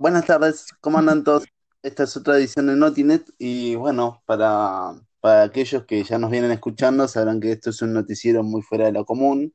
[0.00, 1.44] Buenas tardes, ¿cómo andan todos?
[1.82, 6.52] Esta es otra edición de Notinet y bueno, para, para aquellos que ya nos vienen
[6.52, 9.52] escuchando sabrán que esto es un noticiero muy fuera de lo común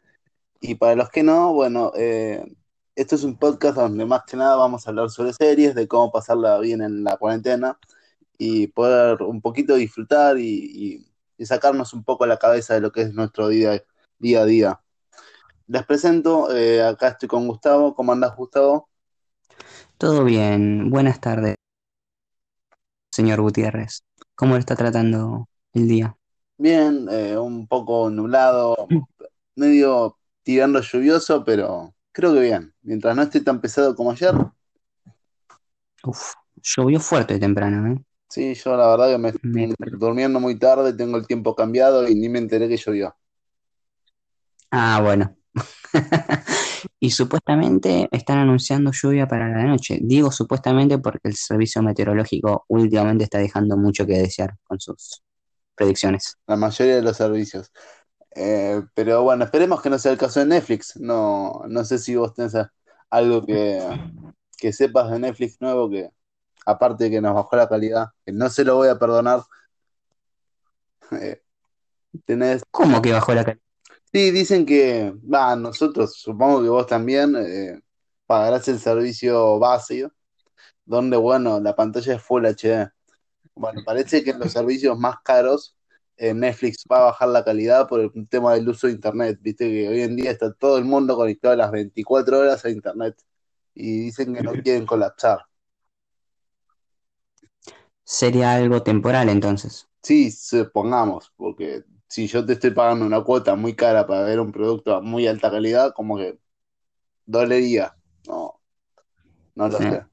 [0.59, 2.43] y para los que no, bueno, eh,
[2.93, 6.11] esto es un podcast donde más que nada vamos a hablar sobre series, de cómo
[6.11, 7.79] pasarla bien en la cuarentena
[8.37, 11.07] y poder un poquito disfrutar y,
[11.39, 13.81] sacarnos un poco la cabeza de lo que es nuestro día,
[14.19, 14.81] día a día.
[15.67, 18.89] Les presento, eh, acá estoy con Gustavo, ¿cómo andás Gustavo?
[19.97, 21.55] Todo bien, buenas tardes,
[23.11, 24.03] señor Gutiérrez.
[24.35, 26.17] ¿Cómo lo está tratando el día?
[26.57, 28.93] Bien, eh, un poco nublado,
[29.55, 32.75] medio tirando lluvioso, pero creo que bien.
[32.83, 34.35] Mientras no esté tan pesado como ayer,
[36.05, 37.97] Uf, llovió fuerte temprano, ¿eh?
[38.29, 42.07] sí, yo la verdad que me Me- estoy durmiendo muy tarde, tengo el tiempo cambiado
[42.07, 43.15] y ni me enteré que llovió.
[44.71, 45.35] Ah, bueno.
[47.03, 49.99] Y supuestamente están anunciando lluvia para la noche.
[50.01, 55.21] Digo supuestamente porque el servicio meteorológico últimamente está dejando mucho que desear con sus
[55.75, 56.37] predicciones.
[56.47, 57.73] La mayoría de los servicios.
[58.33, 60.95] Eh, pero bueno, esperemos que no sea el caso de Netflix.
[60.95, 62.55] No, no sé si vos tenés
[63.09, 63.81] algo que,
[64.57, 66.09] que sepas de Netflix nuevo que,
[66.65, 69.41] aparte de que nos bajó la calidad, que no se lo voy a perdonar.
[71.11, 71.41] eh,
[72.23, 73.62] tenés ¿Cómo que bajó la calidad?
[74.13, 77.81] Sí, dicen que, va, nosotros, supongo que vos también, eh,
[78.27, 80.07] pagarás el servicio base,
[80.85, 82.91] donde, bueno, la pantalla es Full HD.
[83.55, 85.75] Bueno, parece que en los servicios más caros,
[86.17, 89.39] eh, Netflix va a bajar la calidad por el tema del uso de Internet.
[89.41, 92.69] Viste que hoy en día está todo el mundo conectado a las 24 horas a
[92.69, 93.15] Internet
[93.73, 95.39] y dicen que no quieren colapsar.
[98.03, 99.87] Sería algo temporal entonces.
[100.03, 104.51] Sí, supongamos, porque si yo te estoy pagando una cuota muy cara para ver un
[104.51, 106.37] producto a muy alta calidad, como que
[107.25, 107.95] dolería.
[108.27, 108.59] No,
[109.55, 109.85] no lo Sí.
[109.89, 110.05] sé.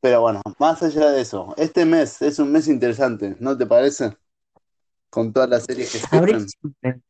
[0.00, 4.16] Pero bueno, más allá de eso, este mes es un mes interesante, ¿no te parece?
[5.08, 7.00] Con todas las series que se siempre,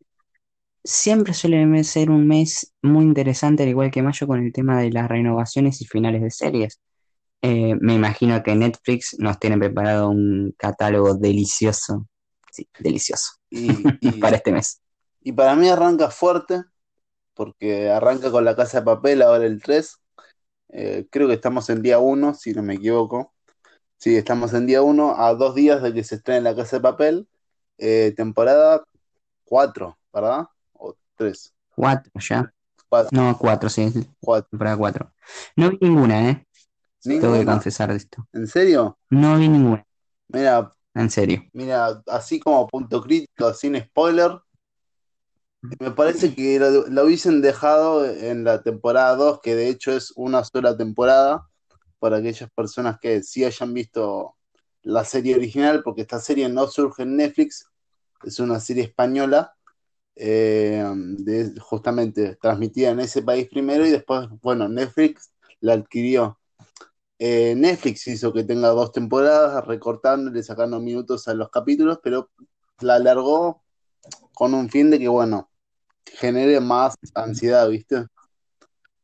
[0.85, 4.91] siempre suele ser un mes muy interesante, al igual que mayo, con el tema de
[4.91, 6.79] las renovaciones y finales de series.
[7.41, 12.07] Eh, me imagino que Netflix nos tiene preparado un catálogo delicioso,
[12.53, 13.89] sí, delicioso, Y,
[14.21, 14.81] para y, este mes.
[15.23, 16.63] y para mí arranca fuerte,
[17.35, 19.97] porque arranca con La Casa de Papel, ahora el 3.
[20.71, 23.35] Eh, creo que estamos en día uno si no me equivoco.
[23.99, 26.83] Sí, estamos en día uno a dos días de que se estrene La Casa de
[26.83, 27.29] Papel,
[27.79, 28.85] eh, temporada
[29.45, 30.47] 4, ¿verdad?
[30.75, 32.53] O 3, Cuatro ya.
[32.89, 34.51] 4, No, cuatro, sí, es 4.
[34.51, 35.13] temporada cuatro.
[35.57, 36.47] No vi ninguna, ¿eh?
[37.19, 37.47] Tengo que ¿Ninguna?
[37.47, 38.29] confesar de esto.
[38.33, 38.99] ¿En serio?
[39.11, 39.87] No vi ninguna,
[40.29, 41.45] Mira, en serio.
[41.53, 44.39] Mira, así como punto crítico, sin spoiler,
[45.79, 50.13] me parece que lo, lo hubiesen dejado en la temporada 2, que de hecho es
[50.17, 51.47] una sola temporada,
[52.01, 54.35] para aquellas personas que sí hayan visto
[54.83, 57.67] la serie original, porque esta serie no surge en Netflix,
[58.25, 59.55] es una serie española,
[60.17, 60.85] eh,
[61.61, 66.40] justamente transmitida en ese país primero y después, bueno, Netflix la adquirió.
[67.23, 72.31] Eh, Netflix hizo que tenga dos temporadas, recortándole, sacando minutos a los capítulos, pero
[72.81, 73.63] la alargó
[74.33, 75.51] con un fin de que, bueno,
[76.07, 78.07] genere más ansiedad, ¿viste?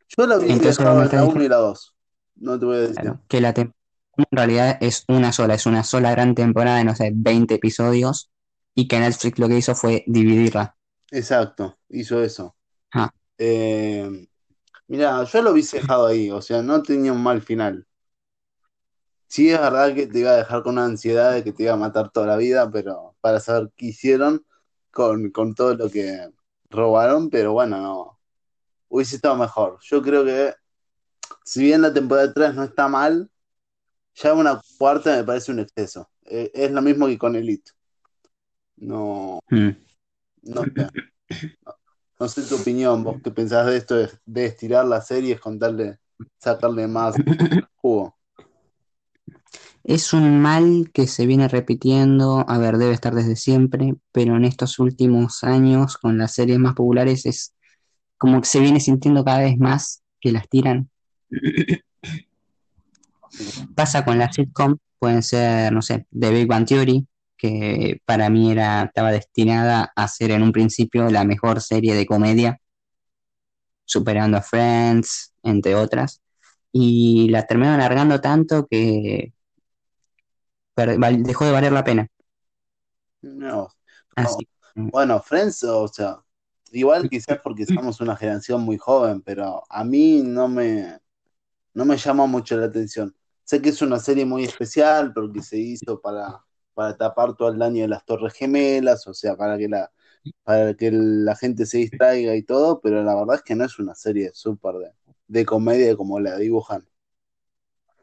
[0.09, 1.95] Yo la hubiese Entonces la 1 y la 2,
[2.37, 2.97] no te voy a decir.
[2.97, 3.77] claro, que la temporada
[4.17, 8.31] en realidad es una sola, es una sola gran temporada de, no sé, 20 episodios,
[8.75, 10.75] y que Netflix lo que hizo fue dividirla.
[11.11, 12.57] Exacto, hizo eso.
[12.95, 14.27] Ah, Eh,
[14.89, 17.87] mira, yo lo hubiese dejado ahí, o sea, no tenía un mal final.
[19.29, 21.73] Sí, es verdad que te iba a dejar con una ansiedad de que te iba
[21.73, 24.45] a matar toda la vida, pero para saber qué hicieron
[24.91, 26.31] con, con todo lo que
[26.71, 28.19] robaron, pero bueno, no,
[28.89, 29.79] hubiese estado mejor.
[29.83, 30.55] Yo creo que,
[31.45, 33.31] si bien la temporada 3 no está mal,
[34.15, 36.09] ya una cuarta me parece un exceso.
[36.25, 37.73] Eh, es lo mismo que con Elite.
[38.77, 39.71] No, mm.
[40.43, 40.89] no sé,
[42.19, 45.99] no sé tu opinión, vos qué pensás de esto de, de estirar las series, contarle,
[46.39, 47.17] sacarle más
[47.77, 48.17] jugo.
[49.89, 54.45] Es un mal que se viene repitiendo, a ver, debe estar desde siempre, pero en
[54.45, 57.55] estos últimos años, con las series más populares, es
[58.19, 60.91] como que se viene sintiendo cada vez más que las tiran.
[63.77, 67.07] Pasa con las sitcom, pueden ser, no sé, The Big Bang Theory,
[67.37, 72.07] que para mí era, estaba destinada a ser en un principio la mejor serie de
[72.07, 72.61] comedia,
[73.85, 76.23] superando a Friends, entre otras,
[76.73, 79.33] y la terminaron alargando tanto que
[80.77, 82.09] dejó de valer la pena.
[83.23, 83.69] No.
[84.15, 86.23] Así Bueno, Friends, o sea,
[86.73, 90.99] igual quizás porque somos una generación muy joven, pero a mí no me,
[91.75, 93.17] no me llama mucho la atención.
[93.45, 96.45] sé que es una serie muy especial porque se hizo para,
[96.75, 99.93] para tapar todo el daño de las Torres Gemelas, o sea, para que la,
[100.45, 103.79] para que la gente se distraiga y todo, pero la verdad es que no es
[103.79, 104.93] una serie súper de,
[105.29, 106.87] de comedia como la dibujan.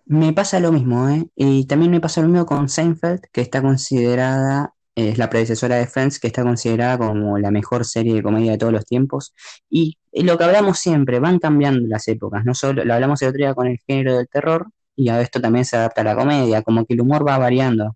[0.06, 1.28] Me pasa lo mismo, ¿eh?
[1.36, 5.88] Y también me pasa lo mismo con Seinfeld, que está considerada, es la predecesora de
[5.88, 9.34] Friends, que está considerada como la mejor serie de comedia de todos los tiempos.
[9.70, 13.38] Y lo que hablamos siempre, van cambiando las épocas, no solo, lo hablamos el otro
[13.40, 16.86] día con el género del terror, y a esto también se adapta la comedia, como
[16.86, 17.96] que el humor va variando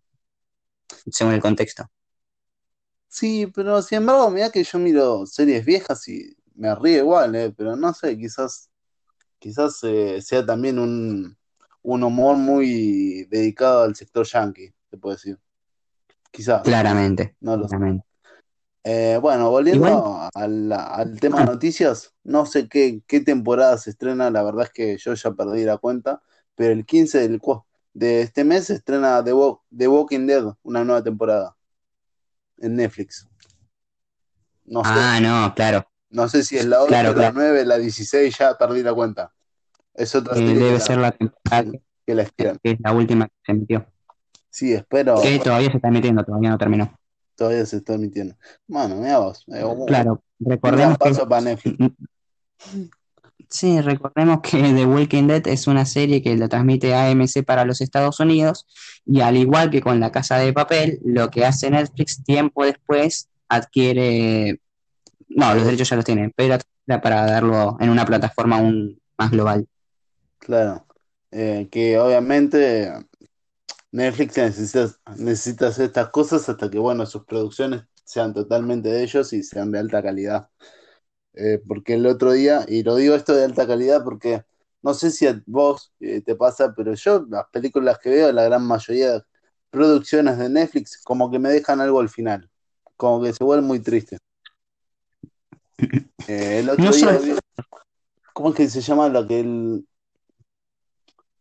[1.12, 1.86] según el contexto.
[3.08, 7.54] Sí, pero sin embargo, mira que yo miro series viejas y me río igual, ¿eh?
[7.56, 8.70] Pero no sé, quizás,
[9.40, 11.37] quizás eh, sea también un,
[11.88, 15.40] un humor muy dedicado al sector yankee, se puede decir.
[16.32, 16.62] Quizás.
[16.62, 17.78] Claramente, No lo sé.
[18.84, 24.30] Eh, bueno, volviendo al, al tema ah, noticias, no sé qué, qué temporada se estrena,
[24.30, 26.22] la verdad es que yo ya perdí la cuenta,
[26.56, 27.42] pero el 15 del,
[27.94, 31.56] de este mes se estrena The, Wa- The Walking Dead, una nueva temporada
[32.58, 33.28] en Netflix.
[34.66, 37.34] No sé, ah, no, claro, no sé si es la 8, claro, la claro.
[37.36, 39.34] 9, la 16, ya perdí la cuenta.
[39.98, 41.72] Es otra Eh, debe la, ser la temporada
[42.06, 42.58] que, la estiran.
[42.64, 43.86] que es la última que se emitió.
[44.50, 46.98] Sí, espero, Que todavía se está emitiendo, todavía no terminó.
[47.36, 48.36] todavía se está emitiendo.
[48.68, 51.78] Bueno, mira vos, eh, Claro, recordemos que para Netflix.
[53.50, 57.80] Sí, recordemos que The Walking Dead es una serie que la transmite AMC para los
[57.80, 58.66] Estados Unidos
[59.06, 63.30] y al igual que con La Casa de Papel, lo que hace Netflix tiempo después
[63.48, 64.60] adquiere,
[65.30, 66.58] no, los derechos ya los tiene, pero
[67.02, 69.66] para darlo en una plataforma aún más global.
[70.40, 70.86] Claro,
[71.32, 72.94] eh, que obviamente
[73.92, 79.34] Netflix necesita, necesita hacer estas cosas hasta que, bueno, sus producciones sean totalmente de ellos
[79.34, 80.50] y sean de alta calidad.
[81.34, 84.44] Eh, porque el otro día, y lo digo esto de alta calidad porque
[84.84, 88.44] no sé si a vos eh, te pasa, pero yo las películas que veo, la
[88.46, 89.24] gran mayoría de
[89.72, 92.50] producciones de Netflix, como que me dejan algo al final,
[92.98, 94.20] como que se vuelven muy tristes.
[96.28, 97.40] Eh, el otro No día, vi-
[98.34, 99.88] ¿cómo es que se llama la que el...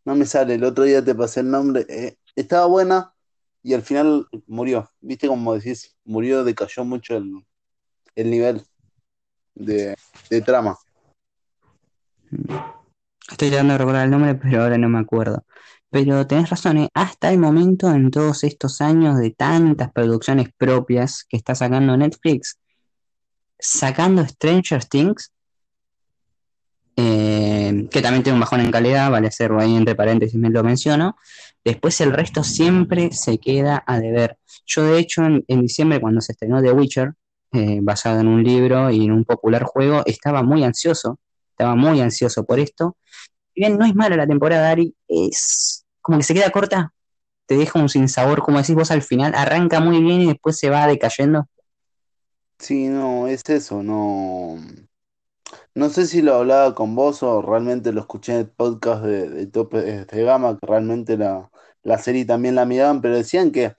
[0.07, 1.85] No me sale, el otro día te pasé el nombre.
[1.89, 3.13] eh, estaba buena
[3.61, 4.89] y al final murió.
[5.01, 5.97] ¿Viste como decís?
[6.05, 7.45] Murió, decayó mucho el,
[8.15, 8.61] el nivel
[9.53, 9.97] de,
[10.29, 10.77] de trama.
[13.29, 15.43] estoy tratando de recordar el nombre, pero ahora no me acuerdo.
[15.89, 16.89] Pero tenés razón, ¿eh?
[16.93, 22.57] Hasta el momento, en todos estos años de tantas producciones propias que está sacando Netflix,
[23.59, 25.33] sacando Stranger Things,
[26.95, 27.56] eh,
[27.89, 31.15] que también tiene un bajón en calidad, vale hacerlo ahí entre paréntesis, me lo menciono.
[31.63, 34.37] Después el resto siempre se queda a deber.
[34.65, 37.13] Yo de hecho en, diciembre cuando se estrenó The Witcher,
[37.53, 41.19] eh, basado en un libro y en un popular juego, estaba muy ansioso,
[41.49, 42.97] estaba muy ansioso por esto.
[43.53, 46.93] Si bien no es mala la temporada, Ari, es como que se queda corta,
[47.47, 50.69] te deja un sinsabor, como decís vos al final, arranca muy bien y después se
[50.69, 51.47] va decayendo.
[52.59, 54.57] Sí, no, es eso, no.
[55.77, 59.29] No sé si lo hablaba con vos o realmente lo escuché en el podcast de,
[59.29, 61.51] de Tope de Gama, que realmente la,
[61.83, 63.75] la serie también la miraban, pero decían que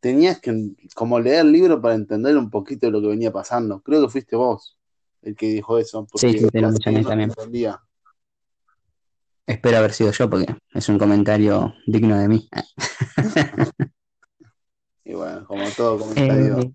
[0.00, 3.80] tenías que como leer el libro para entender un poquito de lo que venía pasando.
[3.80, 4.78] Creo que fuiste vos
[5.22, 7.76] el que dijo eso, Sí, sí, te lo mencioné no también.
[9.46, 12.46] Espero haber sido yo porque es un comentario digno de mí.
[15.04, 16.58] Y bueno, como todo comentario.
[16.62, 16.72] Eh,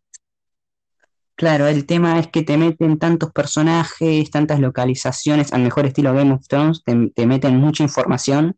[1.38, 6.34] claro, el tema es que te meten tantos personajes, tantas localizaciones, al mejor estilo Game
[6.34, 8.58] of Thrones, te, te meten mucha información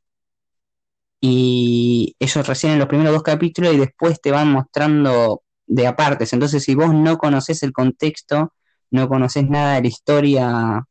[1.21, 6.33] y eso recién en los primeros dos capítulos y después te van mostrando de apartes.
[6.33, 8.53] Entonces, si vos no conoces el contexto,
[8.91, 10.88] no conoces nada de la historia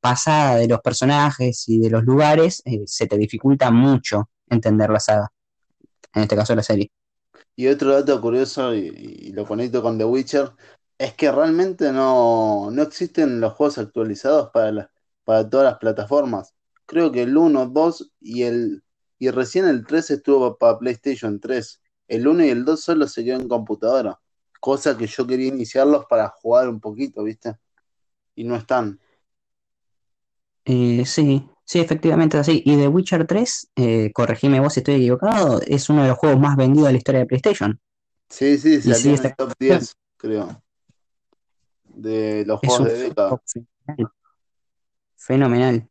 [0.00, 5.00] pasada de los personajes y de los lugares, eh, se te dificulta mucho entender la
[5.00, 5.32] saga,
[6.12, 6.90] en este caso la serie.
[7.56, 10.52] Y otro dato curioso, y, y lo conecto con The Witcher,
[10.98, 14.90] es que realmente no, no existen los juegos actualizados para, la-
[15.24, 16.54] para todas las plataformas.
[16.86, 18.82] Creo que el uno 2 y el
[19.18, 21.80] y recién el 3 estuvo para PlayStation 3.
[22.08, 24.20] El uno y el 2 solo se quedó en computadora.
[24.60, 27.56] Cosa que yo quería iniciarlos para jugar un poquito, ¿viste?
[28.36, 29.00] Y no están.
[30.66, 32.62] Eh, sí, sí, efectivamente es así.
[32.64, 36.40] Y The Witcher 3, eh, corregime vos si estoy equivocado, es uno de los juegos
[36.40, 37.78] más vendidos de la historia de PlayStation.
[38.28, 39.28] Sí, sí, salió sí, en está...
[39.30, 40.62] el top 10, creo,
[41.96, 43.40] de los juegos de década.
[43.46, 44.12] fenomenal.
[45.16, 45.88] Fenomenal.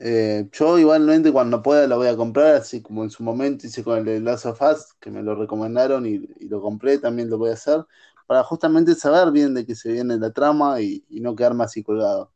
[0.00, 3.82] Eh, yo igualmente cuando pueda lo voy a comprar, así como en su momento hice
[3.82, 7.28] con el de Last of Us, que me lo recomendaron y, y lo compré, también
[7.28, 7.84] lo voy a hacer,
[8.26, 11.82] para justamente saber bien de qué se viene la trama y, y no quedarme así
[11.82, 12.32] colgado.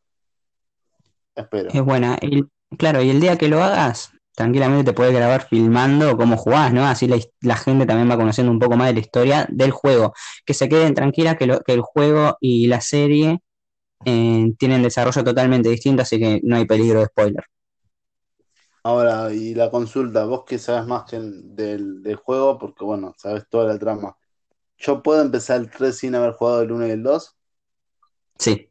[1.35, 1.71] Espero.
[1.73, 2.17] Es buena.
[2.21, 6.73] El- claro, y el día que lo hagas, tranquilamente te puedes grabar filmando cómo jugás,
[6.73, 6.87] ¿no?
[6.87, 10.15] Así la, la gente también va conociendo un poco más de la historia del juego.
[10.47, 13.41] Que se queden tranquilas que, lo- que el juego y la serie
[14.07, 17.45] eh, tienen desarrollo totalmente distinto, así que no hay peligro de spoiler.
[18.85, 23.15] Ahora, y la consulta, vos que sabes más que el- del, del juego, porque bueno,
[23.19, 24.17] sabes toda la trama.
[24.79, 27.37] ¿Yo puedo empezar el 3 sin haber jugado el uno y el 2?
[28.39, 28.71] Sí.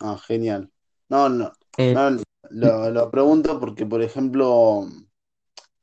[0.00, 0.70] Ah, genial.
[1.08, 2.22] No, no, Eh, no,
[2.52, 4.86] lo, lo pregunto porque, por ejemplo,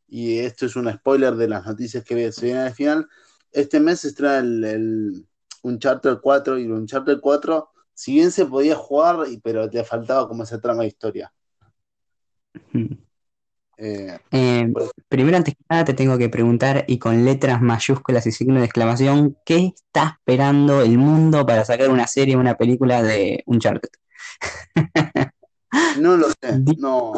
[0.08, 3.08] y esto es un spoiler de las noticias que se vienen al final,
[3.52, 5.28] este mes se estrena el, el
[5.64, 10.44] Uncharted 4 y el Uncharted 4, si bien se podía jugar, pero te faltaba como
[10.44, 11.34] esa trama de historia.
[13.78, 14.72] Eh, Eh,
[15.08, 18.66] primero, antes que nada, te tengo que preguntar, y con letras mayúsculas y signo de
[18.66, 23.90] exclamación, ¿qué está esperando el mundo para sacar una serie o una película de Uncharted?
[26.00, 27.14] no lo sé, no.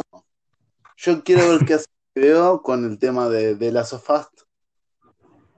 [0.98, 4.28] Yo quiero ver qué hace HBO con el tema de, de Last of Us,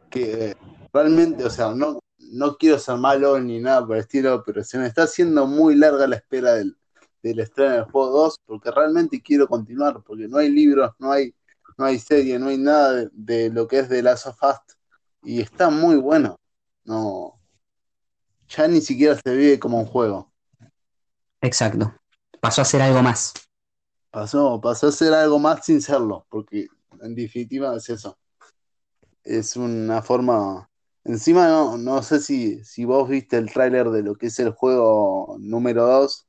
[0.09, 0.55] que
[0.93, 4.77] realmente, o sea, no, no quiero ser malo ni nada por el estilo, pero se
[4.77, 6.77] me está haciendo muy larga la espera del,
[7.21, 11.33] del estreno del juego 2, porque realmente quiero continuar, porque no hay libros, no hay,
[11.77, 14.77] no hay serie, no hay nada de, de lo que es de Last of Us,
[15.23, 16.39] y está muy bueno.
[16.85, 17.39] No,
[18.47, 20.31] ya ni siquiera se vive como un juego.
[21.41, 21.93] Exacto.
[22.43, 23.31] Pasó a ser algo más.
[24.11, 26.67] Pasó, pasó a ser algo más sin serlo, porque
[27.01, 28.17] en definitiva es eso.
[29.23, 30.69] Es una forma.
[31.05, 34.51] Encima no, no sé si, si vos viste el tráiler de lo que es el
[34.51, 36.27] juego número 2,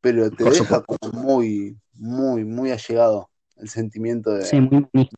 [0.00, 0.96] pero te Por deja supuesto.
[1.10, 5.10] como muy, muy, muy allegado el sentimiento de, Sí, muy de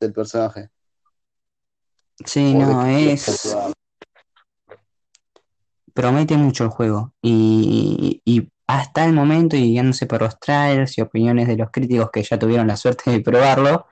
[0.00, 0.68] del personaje.
[2.24, 3.56] Sí, O no, es.
[5.94, 7.12] Promete mucho el juego.
[7.22, 8.48] Y, y
[8.78, 12.38] hasta el momento, y guiándose por los trailers y opiniones de los críticos que ya
[12.38, 13.86] tuvieron la suerte de probarlo,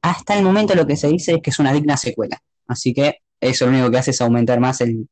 [0.00, 2.42] hasta el momento lo que se dice es que es una digna secuela.
[2.66, 5.08] Así que eso lo único que hace es aumentar más el,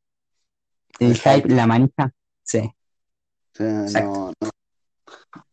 [0.99, 2.11] el El hype, la manija.
[2.41, 2.61] Sí,
[3.59, 4.49] no, no,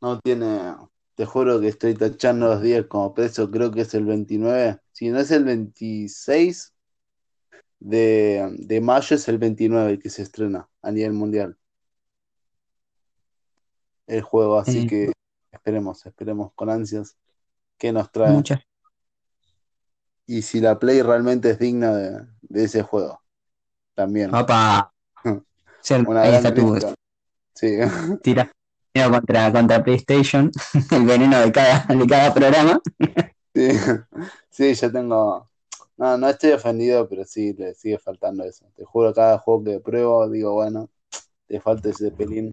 [0.01, 0.75] no tiene.
[1.15, 4.79] Te juro que estoy tachando los días como preso, creo que es el 29.
[4.93, 6.73] Si no es el 26
[7.81, 11.60] de, de mayo, es el 29 el que se estrena a nivel mundial
[14.11, 14.59] el juego.
[14.59, 15.13] Así que
[15.53, 17.17] esperemos, esperemos con ansias
[17.79, 18.33] qué nos trae.
[18.33, 18.61] muchas.
[20.27, 23.21] Y si la Play realmente es digna de, de ese juego,
[23.95, 24.35] también.
[24.35, 24.93] Opa,
[26.07, 26.79] Una ahí está tu.
[27.55, 27.77] Sí.
[28.23, 28.51] tira
[28.93, 30.51] contra, contra PlayStation,
[30.91, 32.81] el veneno de cada, de cada programa.
[33.55, 33.71] Sí,
[34.51, 35.51] sí, yo tengo.
[35.97, 38.67] No, no estoy ofendido, pero sí, le sigue faltando eso.
[38.75, 40.89] Te juro, cada juego que pruebo, digo, bueno,
[41.47, 42.51] te falta ese pelín.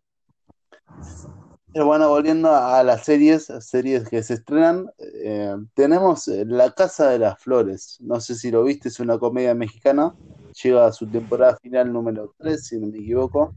[1.85, 7.19] Bueno, volviendo a las series, series que se estrenan, eh, tenemos eh, La Casa de
[7.19, 7.97] las Flores.
[8.01, 10.15] No sé si lo viste, es una comedia mexicana.
[10.63, 13.53] Llega a su temporada final número 3, si no me equivoco.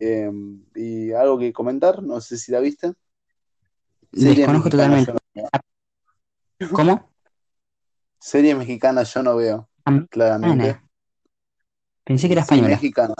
[0.00, 0.30] Eh,
[0.74, 2.92] y algo que comentar, no sé si la viste.
[4.10, 5.12] Desconozco totalmente.
[5.12, 5.48] no veo.
[6.72, 7.10] ¿Cómo?
[8.18, 9.68] Series mexicanas yo no veo,
[10.10, 10.70] claramente.
[10.70, 10.88] Ana.
[12.04, 12.68] Pensé que era Sí, española.
[12.68, 13.14] mexicana.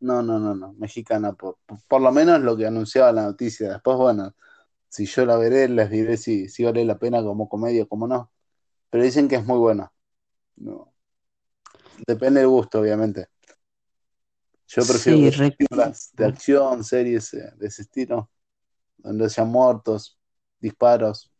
[0.00, 3.72] No, no, no, no, mexicana, por, por, lo menos lo que anunciaba la noticia.
[3.72, 4.34] Después, bueno,
[4.88, 8.06] si yo la veré, les diré si, si vale la pena como comedia o como
[8.06, 8.30] no.
[8.90, 9.92] Pero dicen que es muy buena.
[10.56, 10.92] No.
[12.06, 13.28] Depende del gusto, obviamente.
[14.68, 18.30] Yo prefiero Sí, películas de acción, series eh, de ese estilo,
[18.98, 20.18] donde haya muertos,
[20.60, 21.32] disparos.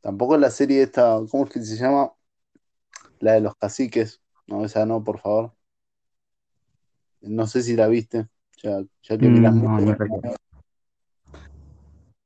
[0.00, 2.12] Tampoco la serie esta, ¿cómo es que se llama?
[3.20, 4.20] La de los caciques.
[4.46, 5.54] No, esa no, por favor.
[7.22, 8.28] No sé si la viste,
[8.62, 9.96] ya, ya que miras Mm, no.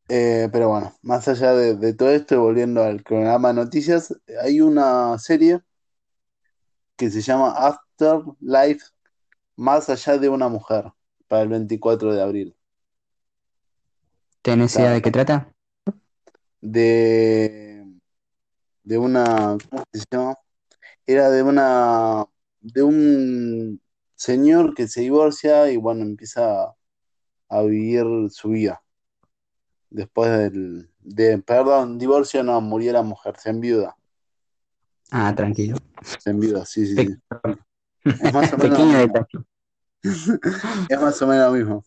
[0.08, 4.14] Eh, pero bueno, más allá de, de todo esto, y volviendo al programa de noticias,
[4.42, 5.60] hay una serie
[6.96, 8.86] que se llama Afterlife,
[9.56, 10.92] más allá de una mujer,
[11.28, 12.56] para el 24 de abril.
[14.42, 15.52] ¿Tenés idea de qué trata?
[16.60, 17.84] De,
[18.84, 20.36] de una, ¿cómo se llama?
[21.06, 22.24] Era de una,
[22.60, 23.80] de un
[24.16, 26.74] señor que se divorcia y bueno, empieza
[27.48, 28.82] a vivir su vida.
[29.90, 33.96] Después del, de, perdón, divorcio no, murió la mujer, se enviuda,
[35.12, 35.76] Ah, tranquilo.
[36.18, 37.16] se enviuda, sí, sí, sí.
[38.04, 39.26] Es más o menos Pequeño detalle.
[40.88, 41.84] Es más o menos lo mismo.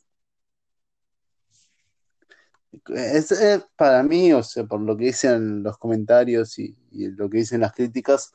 [2.88, 7.30] Es, es para mí, o sea, por lo que dicen los comentarios y, y lo
[7.30, 8.32] que dicen las críticas,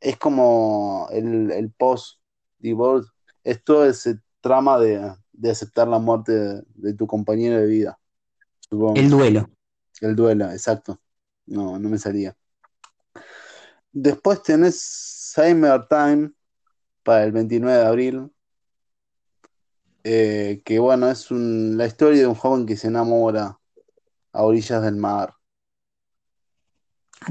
[0.00, 3.10] es como el, el post-divorce,
[3.44, 7.98] es todo ese trama de, de aceptar la muerte de, de tu compañero de vida,
[8.60, 8.96] supongo.
[8.96, 9.50] El duelo.
[10.00, 11.00] El duelo, exacto.
[11.46, 12.36] No, no me salía.
[13.92, 14.80] Después tenés
[15.34, 16.32] Summertime
[17.02, 18.30] para el 29 de abril.
[20.02, 23.58] eh, que bueno, es un- la historia de un joven que se enamora
[24.32, 25.34] a orillas del mar.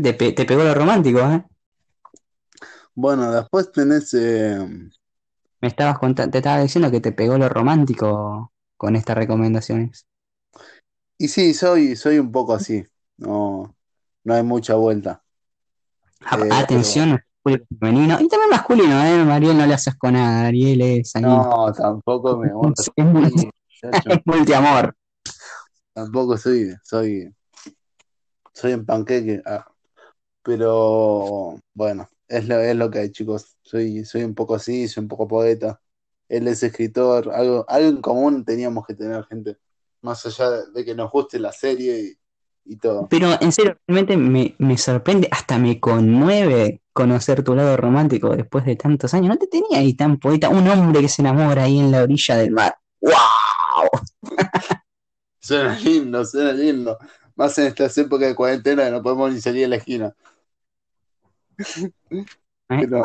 [0.04, 1.44] Te, pe- te pegó lo romántico, ¿eh?
[2.94, 4.60] Bueno, después tenés eh,
[5.62, 10.06] Me estabas contando, te estaba diciendo que te pegó lo romántico con estas recomendaciones.
[11.18, 12.84] y sí, soy, soy un poco así.
[13.18, 13.76] No,
[14.24, 15.22] no hay mucha vuelta.
[16.22, 19.24] A- Eh, Atención, público femenino y también masculino, ¿eh?
[19.26, 21.14] Mariel no le haces con nada, Ariel es.
[21.22, 22.48] No, tampoco me
[23.82, 24.96] es multiamor.
[25.94, 27.34] tampoco soy, soy,
[28.54, 29.42] soy en panqueque.
[29.46, 29.66] ah.
[30.44, 33.58] Pero bueno, es lo, es lo que hay, chicos.
[33.62, 35.82] Soy, soy un poco así, soy un poco poeta.
[36.30, 39.58] Él es escritor, algo, algo en común teníamos que tener, gente.
[40.02, 43.08] Más allá de que nos guste la serie y, y todo.
[43.10, 48.64] Pero en serio, realmente me, me sorprende, hasta me conmueve conocer tu lado romántico después
[48.66, 49.30] de tantos años.
[49.30, 52.38] No te tenía ahí tan poeta, un hombre que se enamora ahí en la orilla
[52.38, 52.78] del mar.
[53.02, 53.90] ¡Wow!
[55.40, 56.98] Suena lindo, suena lindo.
[57.36, 60.14] Más en estas épocas de cuarentena que no podemos ni salir a la esquina.
[62.68, 63.04] Pero,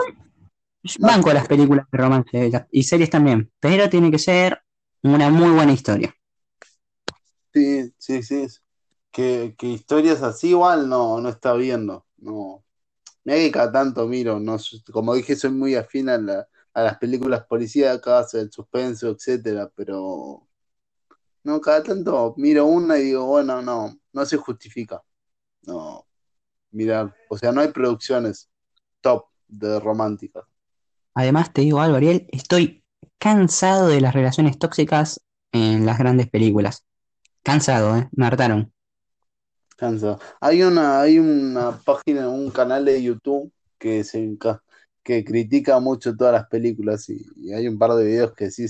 [0.99, 4.61] Banco las películas de romance y series también, pero tiene que ser
[5.03, 6.15] una muy buena historia.
[7.53, 8.47] sí, sí, sí.
[9.13, 12.07] Que, que historias así igual no, no está viendo.
[12.19, 12.65] No.
[13.25, 14.59] Mira que cada tanto miro, no,
[14.93, 20.49] como dije, soy muy afín a, la- a las películas policíacas, el suspenso, etcétera, pero
[21.45, 25.03] no, cada tanto miro una y digo, bueno, no, no se justifica.
[25.63, 26.07] No,
[26.75, 28.50] mirar, o sea, no hay producciones
[29.00, 30.45] top de románticas.
[31.14, 32.85] Además, te digo algo, Ariel, estoy
[33.19, 35.21] cansado de las relaciones tóxicas
[35.52, 36.85] en las grandes películas.
[37.43, 38.09] Cansado, ¿eh?
[38.12, 38.73] Me hartaron.
[39.77, 40.18] Cansa.
[40.40, 44.37] Hay una, hay una página, un canal de YouTube que se
[45.03, 48.66] que critica mucho todas las películas y, y hay un par de videos que sí,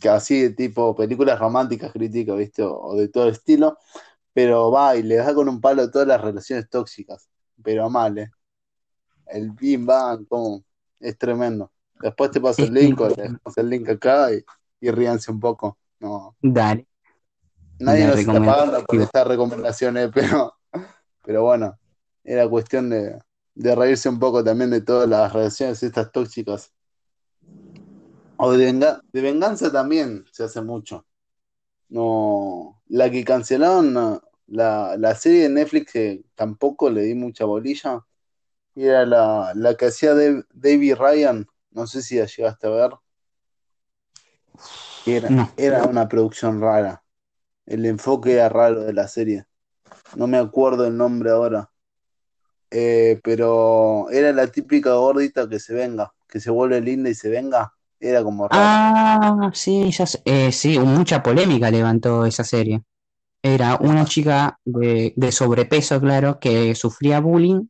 [0.00, 2.62] que así de tipo películas románticas critica, ¿viste?
[2.62, 3.76] O, o de todo el estilo,
[4.32, 7.28] pero va y le da con un palo todas las relaciones tóxicas,
[7.62, 8.30] pero mal, ¿eh?
[9.26, 10.64] El bim bam, como,
[11.00, 11.72] es tremendo.
[12.00, 14.44] Después te paso el link, le dejamos el link acá y,
[14.80, 15.78] y ríanse un poco.
[16.00, 16.86] No, Dale.
[17.78, 20.54] Nadie nos está pagando por estas recomendaciones, pero,
[21.22, 21.78] pero bueno,
[22.24, 23.18] era cuestión de,
[23.54, 26.72] de reírse un poco también de todas las relaciones estas tóxicas.
[28.36, 31.06] O de, venga- de venganza también se hace mucho.
[31.88, 32.61] No,
[32.92, 38.04] la que cancelaron, la, la serie de Netflix que tampoco le di mucha bolilla,
[38.74, 42.90] era la, la que hacía Dave- David Ryan, no sé si la llegaste a ver.
[45.06, 45.48] Era, No.
[45.56, 47.02] era una producción rara.
[47.66, 49.46] El enfoque era raro de la serie.
[50.16, 51.70] No me acuerdo el nombre ahora.
[52.70, 57.30] Eh, pero era la típica gordita que se venga, que se vuelve linda y se
[57.30, 57.74] venga.
[58.02, 58.62] Era como raro.
[58.64, 60.20] Ah, sí, ya sé.
[60.24, 62.82] Eh, sí, mucha polémica levantó esa serie.
[63.42, 67.68] Era una chica de, sobrepeso, claro, que sufría bullying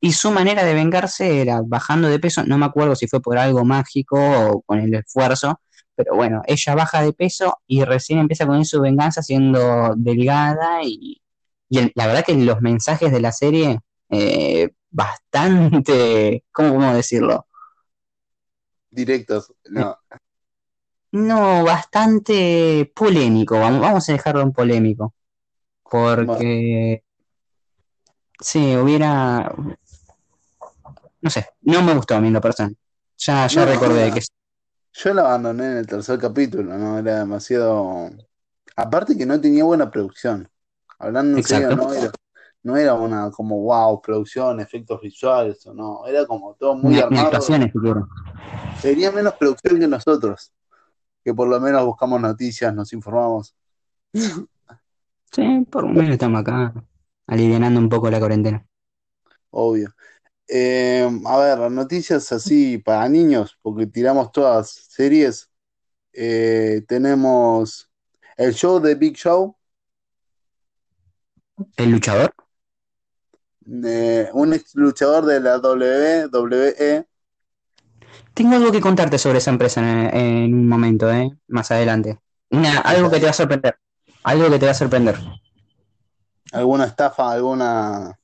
[0.00, 2.44] y su manera de vengarse era bajando de peso.
[2.44, 5.60] No me acuerdo si fue por algo mágico o con el esfuerzo,
[5.94, 11.20] pero bueno, ella baja de peso y recién empieza con su venganza siendo delgada y,
[11.68, 17.46] la verdad que los mensajes de la serie, eh, bastante, ¿cómo podemos decirlo?
[18.94, 19.52] Directos.
[19.70, 19.98] No.
[21.12, 25.14] No, bastante polémico, vamos, a dejarlo en polémico,
[25.84, 27.04] porque
[28.40, 29.54] sí, hubiera,
[31.20, 32.76] no sé, no me gustó a mí en lo personal.
[33.18, 34.14] Ya, ya No, recordé no.
[34.14, 34.22] que
[34.92, 36.98] Yo la abandoné en el tercer capítulo, ¿no?
[36.98, 38.10] Era demasiado.
[38.74, 40.50] Aparte que no tenía buena producción.
[40.98, 42.10] Hablando en serio, no era,
[42.64, 46.06] no era una como wow, producción, efectos visuales o no.
[46.06, 47.30] Era como todo muy armado.
[48.82, 50.52] Tenía menos producción que nosotros,
[51.22, 53.54] que por lo menos buscamos noticias, nos informamos.
[54.12, 56.72] Sí, por lo menos estamos acá
[57.26, 58.66] alivianando un poco la cuarentena.
[59.50, 59.94] Obvio.
[60.48, 65.50] Eh, a ver, noticias así para niños, porque tiramos todas series.
[66.12, 67.90] Eh, tenemos
[68.36, 69.56] el show de Big Show,
[71.76, 72.34] ¿El luchador?
[73.66, 77.06] Eh, un ex luchador de la WWE.
[78.34, 81.30] Tengo algo que contarte sobre esa empresa en, en un momento, ¿eh?
[81.48, 82.18] Más adelante.
[82.50, 83.78] Una, algo que te va a sorprender.
[84.24, 85.18] Algo que te va a sorprender.
[86.52, 88.18] alguna estafa, alguna.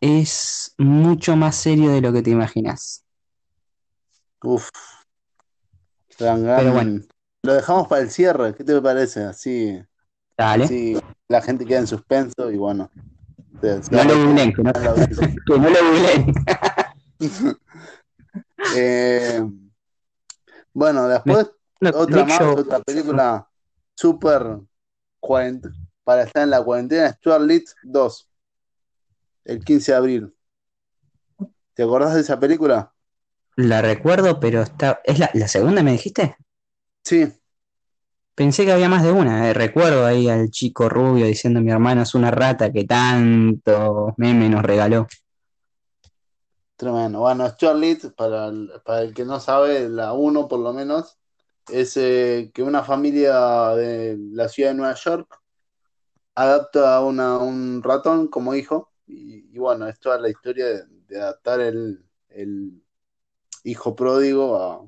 [0.00, 3.04] Es mucho más serio de lo que te imaginas.
[4.42, 4.70] Uf.
[6.16, 7.02] Pero bueno.
[7.42, 9.24] Lo dejamos para el cierre, ¿qué te parece?
[9.24, 9.80] Así
[10.36, 11.00] Dale.
[11.28, 12.90] La gente queda en suspenso y bueno.
[13.90, 14.72] No lo googleen, que no,
[15.46, 16.32] que no lo googleen.
[18.76, 19.40] Eh,
[20.72, 21.50] bueno, después
[21.94, 22.58] otra más, Show.
[22.58, 23.48] otra película
[23.94, 24.58] super
[25.20, 25.72] cuarent-
[26.04, 28.28] para estar en la cuarentena, Stuart Little 2,
[29.44, 30.34] el 15 de abril.
[31.74, 32.92] ¿Te acordás de esa película?
[33.56, 35.00] La recuerdo, pero está.
[35.04, 36.36] ¿Es la, la segunda, me dijiste?
[37.04, 37.32] Sí,
[38.38, 39.50] Pensé que había más de una.
[39.50, 44.48] eh, Recuerdo ahí al chico rubio diciendo mi hermano es una rata que tanto meme
[44.48, 45.08] nos regaló.
[46.76, 47.18] tremendo.
[47.18, 51.18] Bueno, Stuart Little, para el, que no sabe, la 1 por lo menos,
[51.68, 55.40] es eh, que una familia de la ciudad de Nueva York
[56.36, 58.92] adapta a un ratón como hijo.
[59.08, 62.84] Y, y bueno, es toda la historia de, de adaptar el, el
[63.64, 64.86] hijo pródigo a,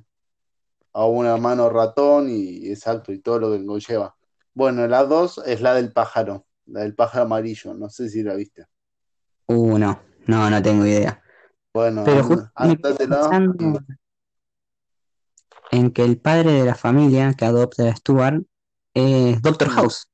[0.92, 4.16] a un hermano ratón y exacto, y todo lo que conlleva.
[4.54, 8.34] Bueno, la 2 es la del pájaro, la del pájaro amarillo, no sé si la
[8.34, 8.66] viste.
[9.46, 11.22] Uh, no, no, no tengo idea.
[11.72, 12.50] Bueno, Pero justo
[12.98, 13.80] pensando
[15.70, 18.44] en que el padre de la familia que adopta a Stuart
[18.94, 19.68] es Doctor.
[19.68, 20.08] House.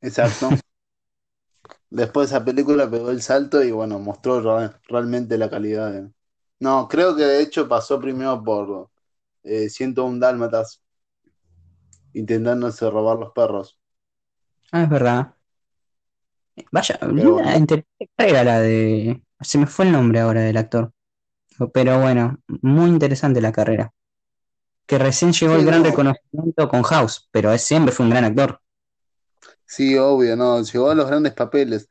[0.00, 0.48] Exacto.
[1.90, 4.40] Después esa película pegó el salto y bueno, mostró
[4.88, 6.10] realmente la calidad de...
[6.58, 8.88] No, creo que de hecho pasó primero por
[9.44, 10.82] eh, 101 Dálmatas,
[12.14, 13.78] intentándose robar los perros.
[14.72, 15.34] Ah, es verdad.
[16.70, 17.56] Vaya, Pero linda, bueno.
[17.56, 19.22] interesante carrera la de.
[19.40, 20.92] Se me fue el nombre ahora del actor.
[21.74, 23.92] Pero bueno, muy interesante la carrera.
[24.86, 25.84] Que recién llegó Sí, el gran no.
[25.84, 28.60] reconocimiento con House, pero siempre fue un gran actor.
[29.66, 31.88] Sí, obvio, no, llegó a los grandes papeles.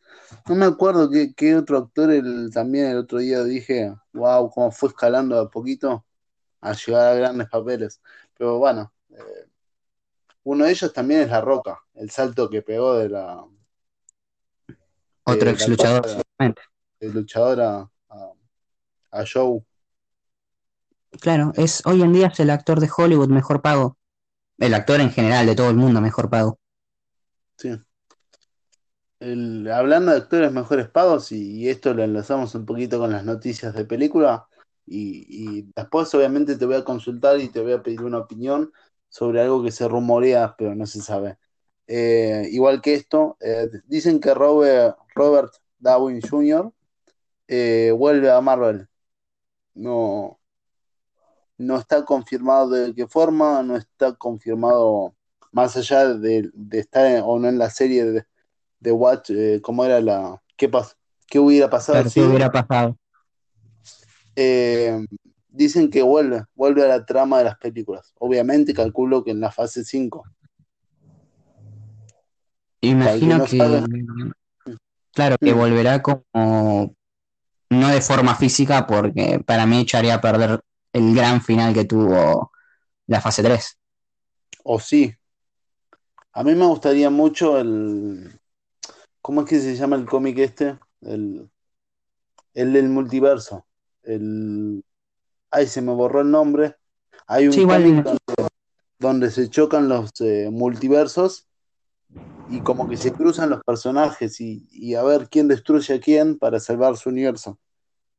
[0.47, 4.71] No me acuerdo qué, qué otro actor el, también el otro día dije, wow, cómo
[4.71, 6.05] fue escalando de a poquito
[6.61, 8.01] a llegar a grandes papeles.
[8.37, 9.47] Pero bueno, eh,
[10.43, 13.45] uno de ellos también es La Roca, el salto que pegó de la,
[15.23, 16.05] Otro de ex luchador,
[16.99, 18.31] de luchador a, a,
[19.11, 19.63] a Joe.
[21.19, 23.97] Claro, es hoy en día es el actor de Hollywood mejor pago.
[24.57, 26.59] El actor en general de todo el mundo mejor pago.
[27.57, 27.79] Sí.
[29.19, 33.23] El- hablando de actores mejores pagos, y, y esto lo enlazamos un poquito con las
[33.23, 34.47] noticias de película,
[34.91, 35.25] y,
[35.61, 38.71] y después obviamente te voy a consultar y te voy a pedir una opinión
[39.09, 41.37] sobre algo que se rumorea, pero no se sabe.
[41.87, 46.71] Eh, igual que esto, eh, dicen que Robert, Robert Downey Jr.
[47.47, 48.87] eh, vuelve a Marvel.
[49.75, 50.39] No,
[51.57, 55.15] no está confirmado de qué forma, no está confirmado
[55.51, 58.25] más allá de, de estar en- o no en la serie de,
[58.79, 62.51] de Watch, eh, cómo era la, qué pas, qué hubiera pasado Claro, si ¿qué hubiera
[62.51, 62.97] pasado?
[64.35, 65.05] Eh,
[65.49, 68.13] dicen que vuelve, vuelve a la trama de las películas.
[68.19, 70.23] Obviamente calculo que en la fase 5.
[72.81, 73.83] Imagino no que, sabe.
[75.13, 75.57] claro, que Mm.
[75.57, 76.23] volverá como,
[77.69, 80.61] no de forma física, porque para mí echaría a perder
[80.93, 82.51] el gran final que tuvo
[83.07, 83.77] la fase 3.
[84.63, 85.13] O sí.
[86.33, 88.39] A mí me gustaría mucho el.
[89.21, 90.79] ¿Cómo es que se llama el cómic este?
[91.01, 91.49] El,
[92.53, 93.65] el del multiverso.
[94.03, 94.83] El.
[95.51, 96.77] Ay, se me borró el nombre.
[97.27, 98.19] Hay un Sí, cómic donde,
[98.99, 101.47] donde se chocan los eh, multiversos
[102.49, 106.37] y como que se cruzan los personajes y, y a ver quién destruye a quién
[106.37, 107.59] para salvar su universo.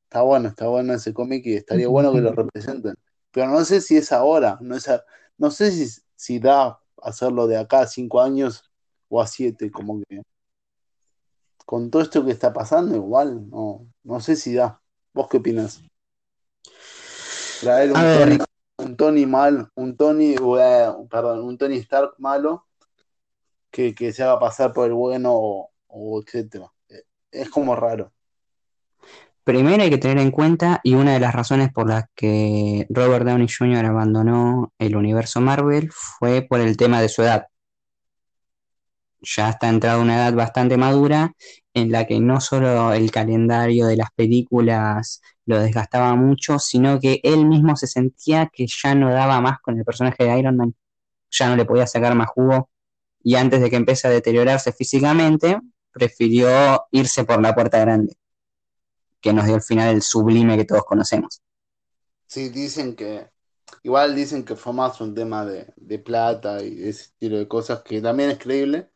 [0.05, 2.95] Está bueno, está bueno ese cómic y estaría bueno que lo representen.
[3.33, 5.05] Pero no sé si es ahora, no, es a-
[5.39, 8.71] no sé si, si da hacerlo de acá a cinco años
[9.09, 10.23] o a siete, como que
[11.67, 14.82] con todo esto que está pasando, igual, no, no sé si da.
[15.13, 15.83] ¿Vos qué opinas?
[17.61, 17.95] Traer un.
[17.95, 18.39] Tony,
[18.79, 22.67] un Tony mal, un Tony, eh, perdón, un Tony Stark malo
[23.71, 26.73] que, que se haga pasar por el bueno o, o etcétera.
[26.89, 28.13] Eh, Es como raro.
[29.45, 33.27] Primero hay que tener en cuenta, y una de las razones por las que Robert
[33.27, 33.87] Downey Jr.
[33.87, 37.47] abandonó el universo Marvel fue por el tema de su edad.
[39.21, 41.33] Ya está entrado a una edad bastante madura
[41.75, 47.21] en la que no solo el calendario de las películas lo desgastaba mucho, sino que
[47.23, 50.75] él mismo se sentía que ya no daba más con el personaje de Iron Man,
[51.31, 52.71] ya no le podía sacar más jugo,
[53.23, 55.59] y antes de que empiece a deteriorarse físicamente,
[55.93, 58.17] prefirió irse por la puerta grande
[59.23, 61.41] que nos dio al final el sublime que todos conocemos.
[62.27, 63.31] Sí, dicen que,
[63.83, 68.03] igual dicen que fue más un tema de, plata y ese estilo de cosas que
[68.03, 68.91] también es creíble,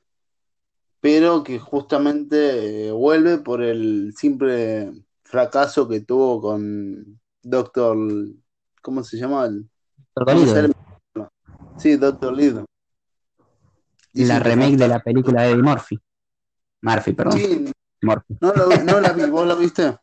[1.00, 7.96] pero que justamente eh, vuelve por el simple fracaso que tuvo con Doctor,
[8.82, 9.46] ¿cómo se llama?
[9.46, 9.68] El,
[10.16, 10.72] no me sale-
[11.78, 12.64] sí, Doctor Lido.
[14.14, 15.98] la remake de la película de Eddie Murphy.
[16.82, 17.38] Murphy, perdón.
[17.38, 17.72] Sí,
[18.40, 19.96] No, no la vi, ¿vos la viste?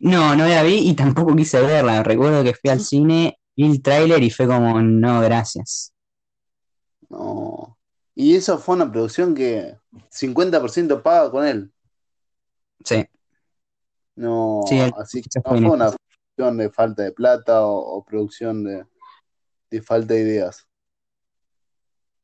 [0.00, 2.02] No, no la vi y tampoco quise verla.
[2.02, 5.92] Recuerdo que fui al cine, vi el tráiler y fue como, no, gracias.
[7.10, 7.76] No.
[8.20, 9.78] Y eso fue una producción que
[10.10, 11.72] 50% paga con él.
[12.84, 13.02] Sí.
[14.14, 14.60] No,
[14.98, 18.84] así que no fue una producción de falta de plata o, producción de,
[19.70, 20.68] de, falta de ideas.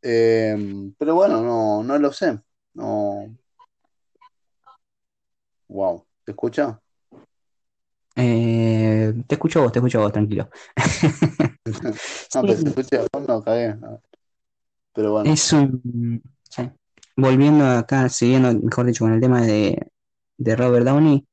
[0.02, 2.38] Em, pero bueno, no, no lo sé.
[2.74, 3.34] No.
[5.68, 6.78] Wow, ¿te escucha?
[8.16, 10.50] Eh, te escucho vos, te escucho vos, tranquilo.
[12.34, 13.76] no, pero se escucha no, cagué.
[14.96, 15.32] Pero bueno.
[15.32, 16.22] Es un.
[17.18, 19.90] Volviendo acá, siguiendo, mejor dicho, con el tema de,
[20.36, 21.24] de Robert Downey.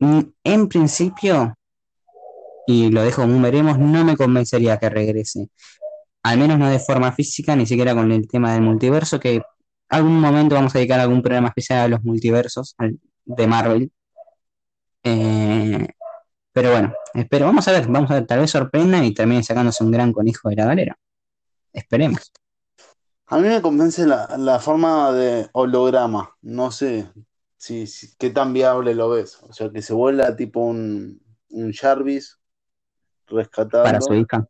[0.00, 1.54] Mm, en principio,
[2.66, 5.48] y lo dejo como veremos, no me convencería que regrese.
[6.22, 9.42] Al menos no de forma física, ni siquiera con el tema del multiverso, que
[9.88, 12.74] algún momento vamos a dedicar algún programa especial a los multiversos
[13.24, 13.92] de Marvel.
[15.02, 15.86] Eh,
[16.52, 19.84] pero bueno, espero, vamos a ver, vamos a ver, tal vez sorprenda y termine sacándose
[19.84, 20.98] un gran conejo de la galera.
[21.72, 22.32] Esperemos.
[23.34, 26.36] A mí me convence la, forma de holograma.
[26.40, 27.10] No sé
[27.56, 27.84] si,
[28.16, 29.42] qué tan viable lo ves.
[29.42, 31.20] O sea, que se vuelva tipo un,
[31.50, 32.38] un Jarvis
[33.26, 33.82] rescatado.
[33.82, 34.46] Para su hija.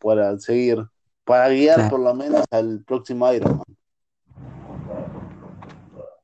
[0.00, 0.88] Para seguir,
[1.22, 3.76] para guiar por lo menos al próximo Iron Man.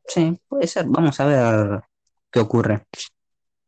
[0.09, 0.87] Sí, puede ser.
[0.89, 1.85] Vamos a ver
[2.33, 2.85] qué ocurre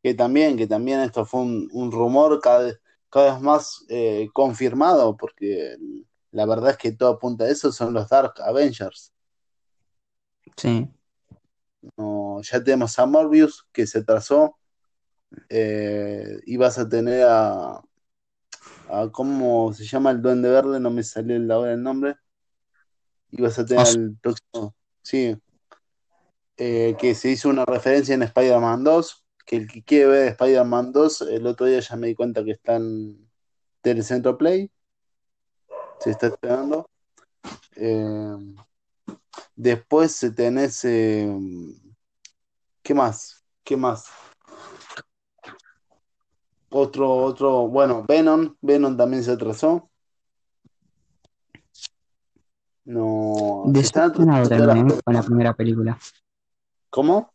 [0.03, 2.73] que también, que también esto fue un, rumor cada
[3.11, 5.77] cada vez más eh, confirmado, porque
[6.37, 9.15] la verdad es que todo apunta a eso, son los Dark Avengers.
[10.55, 10.87] Sí.
[11.97, 14.59] No, ya tenemos a Morbius, que se trazó,
[15.49, 17.81] eh, y vas a tener a,
[18.91, 20.79] a, ¿cómo se llama el Duende Verde?
[20.79, 22.17] No me salió el, el nombre.
[23.31, 25.35] Y vas a tener el próximo, sí,
[26.59, 30.93] eh, que se hizo una referencia en Spider-Man 2 que el que quiere ver Spider-Man
[30.93, 33.31] 2, el otro día ya me di cuenta que está en
[33.81, 34.71] Telecentro Play.
[36.01, 36.89] Se está esperando.
[37.75, 38.55] Eh,
[39.55, 40.85] después tenés.
[40.85, 41.29] Eh,
[42.83, 43.45] ¿Qué más?
[43.65, 44.07] ¿Qué más?
[46.71, 49.89] Otro, otro, bueno, Venom, Venom también se atrasó.
[52.85, 53.65] No.
[53.67, 55.99] Decepcionado también con la primera película.
[56.91, 57.33] ¿Cómo?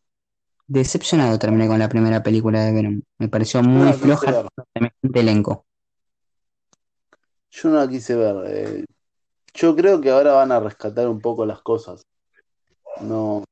[0.68, 3.02] Decepcionado terminé con la primera película de Venom.
[3.18, 5.66] Me pareció muy floja el elenco.
[7.52, 8.36] Yo no la quise ver.
[8.48, 8.86] Eh.
[9.54, 12.02] yo creo que ahora van a rescatar un poco las cosas.
[13.02, 13.44] No.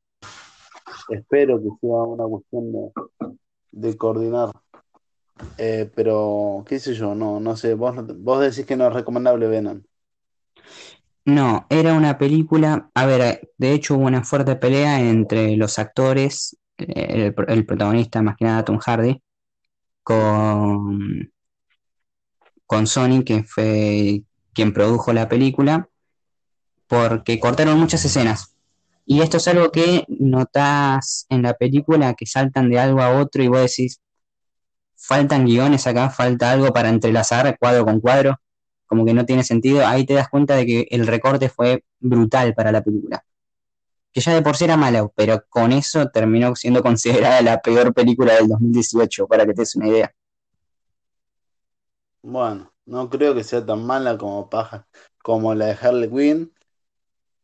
[1.09, 2.91] Espero que sea una cuestión
[3.71, 4.51] de, coordinar.
[5.57, 7.73] Eh, pero, qué sé yo, no, no sé.
[7.73, 9.81] Vos, vos decís que no es recomendable Venom.
[11.25, 12.89] No, era una película.
[12.93, 18.45] A ver, de hecho hubo una fuerte pelea entre los actores el, protagonista, más que
[18.45, 19.21] nada Tom Hardy,
[20.03, 21.31] con,
[22.69, 24.21] con Sony, que fue
[24.53, 25.89] quien produjo la película,
[26.85, 28.55] porque cortaron muchas escenas.
[29.07, 33.41] Y esto es algo que notas en la película, que saltan de algo a otro
[33.41, 34.01] y vos decís,
[34.95, 38.39] faltan guiones acá, falta algo para entrelazar cuadro con cuadro,
[38.85, 39.87] como que no tiene sentido.
[39.87, 43.23] Ahí te das cuenta de que el recorte fue brutal para la película
[44.13, 47.93] que ya de por sí era mala, pero con eso terminó siendo considerada la peor
[47.93, 50.13] película del 2018, para que te des una idea.
[52.21, 54.87] Bueno, no creo que sea tan mala como paja,
[55.23, 56.53] como la de Harley Quinn,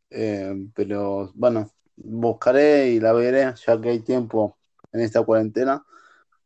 [0.09, 4.57] eh, pero bueno, buscaré y la veré, ya que hay tiempo
[4.91, 5.85] en esta cuarentena,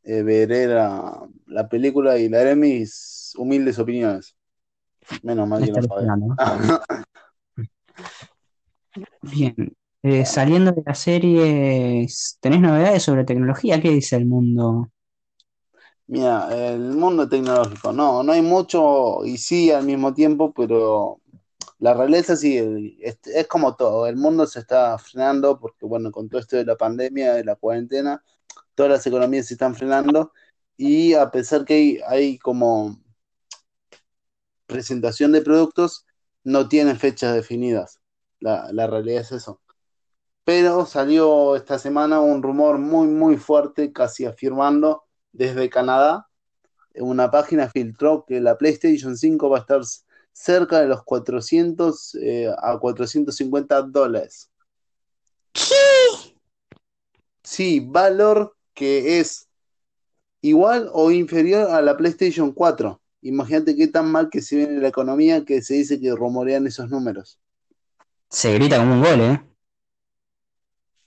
[0.04, 4.36] eh, veré la, película y le haré mis humildes opiniones.
[5.24, 5.80] Menos mal que no
[9.22, 12.08] Bien, eh, saliendo de la serie,
[12.40, 13.82] ¿tenés novedades sobre tecnología?
[13.82, 14.90] ¿Qué dice el mundo?
[16.10, 21.22] Mira, el mundo tecnológico, no, no hay mucho y sí al mismo tiempo, pero
[21.78, 26.28] la realidad es así, es, como todo, el mundo se está frenando porque bueno, con
[26.28, 28.24] todo esto de la pandemia, de la cuarentena,
[28.76, 30.34] todas las economías se están frenando
[30.78, 33.00] y a pesar que hay, hay como
[34.66, 36.08] presentación de productos,
[36.44, 38.00] no tienen fechas definidas.
[38.40, 39.62] La, la realidad es eso.
[40.44, 46.28] Pero salió esta semana un rumor muy, muy fuerte, casi afirmando desde Canadá.
[46.96, 49.82] Una página filtró que la PlayStation 5 va a estar
[50.32, 54.50] cerca de los 400 eh, a 450 dólares.
[55.54, 56.36] ¿Qué?
[57.44, 59.48] Sí, valor que es
[60.42, 63.02] igual o inferior a la PlayStation 4.
[63.22, 66.90] Imagínate qué tan mal que se viene la economía que se dice que rumorean esos
[66.90, 67.40] números.
[68.30, 69.42] Se grita como un gol, ¿eh?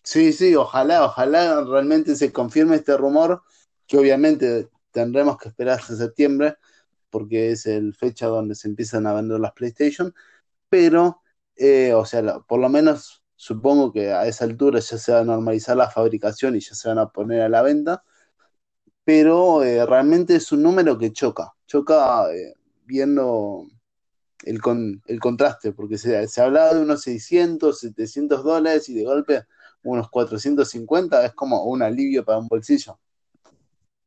[0.03, 3.43] Sí, sí, ojalá, ojalá realmente se confirme este rumor,
[3.93, 6.57] que obviamente tendremos que esperar hasta septiembre,
[7.11, 10.15] porque es el fecha donde se empiezan a vender las PlayStation,
[10.71, 11.21] pero,
[11.57, 15.25] eh, o sea, por lo menos supongo que a esa altura ya se va a
[15.25, 18.03] normalizar la fabricación y ya se van a poner a la venta,
[19.05, 22.55] pero eh, realmente es un número que choca, choca eh,
[22.87, 23.67] viendo
[24.45, 29.05] el, con, el contraste, porque se, se hablaba de unos 600, 700 dólares y de
[29.05, 29.43] golpe
[29.83, 32.99] unos 450 es como un alivio para un bolsillo.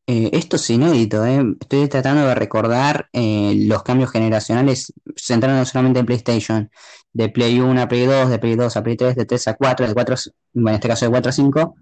[0.08, 1.42] Eh, esto es inédito, ¿eh?
[1.60, 6.70] Estoy tratando de recordar eh, los cambios generacionales, centrando solamente en PlayStation,
[7.12, 9.54] de Play 1 a Play 2, de Play 2 a Play 3, de 3 a
[9.56, 10.16] 4, de 4,
[10.54, 11.76] bueno, en este caso de 4 a 5,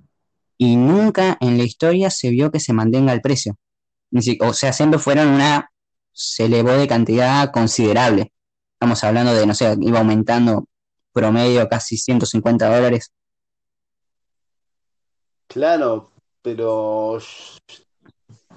[0.57, 3.57] y nunca en la historia se vio que se mantenga el precio.
[4.41, 5.71] O sea, siempre fueron una,
[6.13, 8.31] se elevó de cantidad considerable.
[8.73, 10.67] Estamos hablando de, no sé, iba aumentando
[11.12, 13.12] promedio casi 150 dólares.
[15.47, 17.19] Claro, pero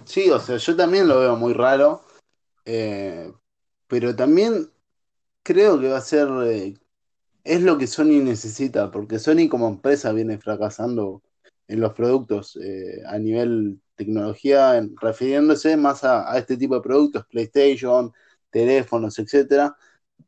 [0.07, 2.03] sí, o sea, yo también lo veo muy raro,
[2.65, 3.33] eh,
[3.89, 4.71] pero también
[5.43, 6.75] creo que va a ser, eh,
[7.45, 11.23] es lo que Sony necesita, porque Sony como empresa viene fracasando
[11.69, 18.13] en los productos eh, a nivel tecnología, refiriéndose más a, este tipo de productos, PlayStation,
[18.51, 19.77] teléfonos, etcétera,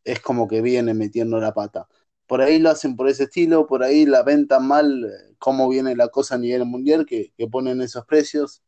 [0.04, 1.88] es como que viene metiendo la pata.
[2.26, 6.08] Por ahí lo hacen por ese estilo, por ahí la venta mal, cómo viene la
[6.08, 8.62] cosa a nivel mundial, que ponen esos precios,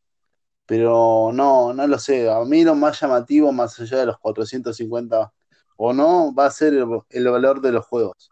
[0.71, 2.29] pero no, no lo sé.
[2.29, 5.33] A mí lo más llamativo, más allá de los 450
[5.75, 8.31] o no, va a ser el, el valor de los juegos,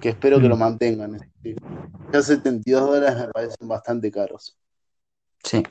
[0.00, 1.20] que espero que lo Mm, mantengan.
[2.12, 4.56] Ya 72 dólares me parecen bastante caros.
[5.44, 5.62] sí.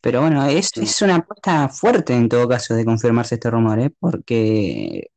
[0.00, 3.78] Pero bueno, es, Sí, es una apuesta fuerte en todo caso de confirmarse este rumor,
[3.80, 3.90] ¿eh?
[3.98, 5.10] Porque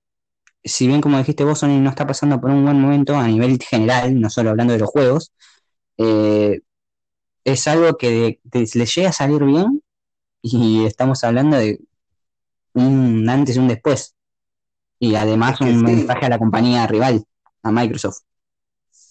[0.63, 3.60] si bien como dijiste vos, Sony no está pasando por un buen momento a nivel
[3.62, 5.34] general, no solo hablando de los juegos,
[5.98, 6.62] eh,
[7.46, 9.84] es algo que de- de- le llega a salir bien
[10.44, 11.80] y estamos hablando de
[12.76, 14.16] un antes y un después.
[15.00, 17.26] Y es además que un sí, mensaje a la compañía rival,
[17.64, 18.20] a Microsoft.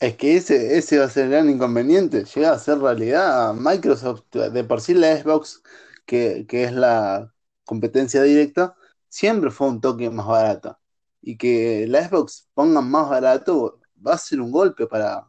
[0.01, 2.25] es que ese, ese va a ser el gran inconveniente.
[2.25, 3.55] Llega a ser realidad.
[3.55, 5.63] Microsoft, de por sí la Xbox,
[6.07, 7.33] que, que es la
[7.65, 8.77] competencia directa,
[9.09, 10.81] siempre fue un toque más barata.
[11.21, 15.29] Y que la Xbox pongan más barato va a ser un golpe para,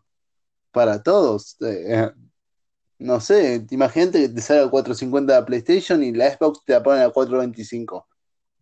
[0.71, 1.57] para todos.
[1.61, 2.11] Eh,
[2.99, 6.83] no sé, imagínate que te sale a 450 la PlayStation y la Xbox te la
[6.83, 8.07] ponen a 425.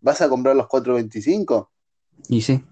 [0.02, 1.72] ¿Vas a comprar los 425?
[2.30, 2.64] Y sí,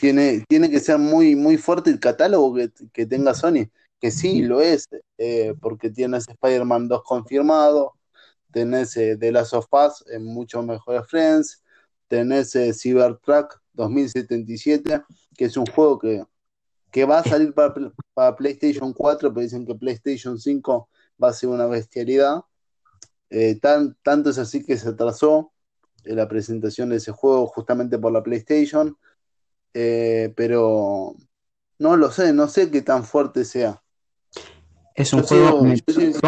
[0.00, 4.42] Tiene, tiene que ser muy, muy fuerte el catálogo que, que tenga Sony, que sí
[4.42, 7.94] lo es, eh, porque tienes Spider-Man 2 confirmado,
[8.52, 11.62] tenés eh, The Last of Us en muchos mejores friends,
[12.08, 15.02] tenés eh, Cybertruck 2077,
[15.36, 16.22] que es un juego que,
[16.94, 17.74] que va a salir para,
[18.14, 20.88] para PlayStation 4, pero dicen que PlayStation 5
[21.20, 22.44] va a ser una bestialidad.
[23.30, 25.50] Eh, tan, tanto es así que se atrasó
[26.04, 28.96] eh, la presentación de ese juego justamente por la PlayStation,
[29.74, 31.16] eh, pero
[31.80, 33.82] no lo sé, no sé qué tan fuerte sea.
[34.94, 36.20] es un Yo juego, sigo,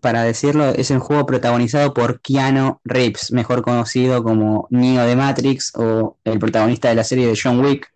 [0.00, 5.70] para decirlo, es un juego protagonizado por Keanu Reeves, mejor conocido como Neo de Matrix
[5.76, 7.92] o el protagonista de la serie de John Wick,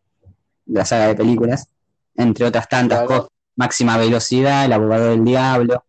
[0.73, 1.69] la saga de películas,
[2.15, 3.29] entre otras tantas cosas.
[3.55, 5.85] Máxima velocidad, el abogado del diablo,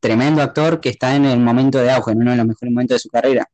[0.00, 2.94] tremendo actor que está en el momento de auge, en uno de los mejores momentos
[2.94, 3.46] de su carrera.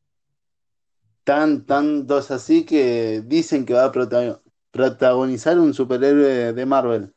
[1.25, 7.14] tan, tantos así que dicen que va a prota- protagonizar un superhéroe de Marvel.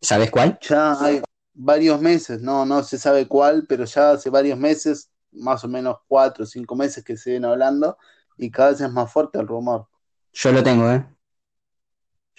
[0.00, 0.58] ¿Sabes cuál?
[0.60, 1.22] Ya hay
[1.54, 5.98] varios meses, no, no se sabe cuál, pero ya hace varios meses, más o menos
[6.08, 7.96] cuatro o cinco meses que se vienen hablando,
[8.36, 9.86] y cada vez es más fuerte el rumor.
[10.32, 11.06] Yo lo tengo, ¿eh?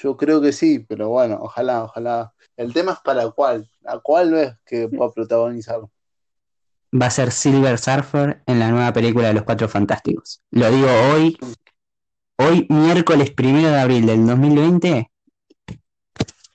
[0.04, 2.34] Yo creo que sí, pero bueno, ojalá, ojalá.
[2.58, 5.80] El tema es para cuál, a cuál ves que pueda protagonizar.
[6.94, 10.44] Va a ser Silver Surfer en la nueva película de los Cuatro Fantásticos.
[10.52, 11.38] Lo digo hoy,
[12.38, 15.10] hoy miércoles primero de abril del 2020,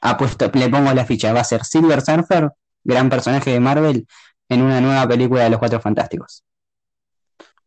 [0.02, 2.52] apuesto, le pongo la ficha, va a ser Silver Surfer,
[2.84, 4.06] gran personaje de Marvel,
[4.50, 6.44] en una nueva película de los Cuatro Fantásticos.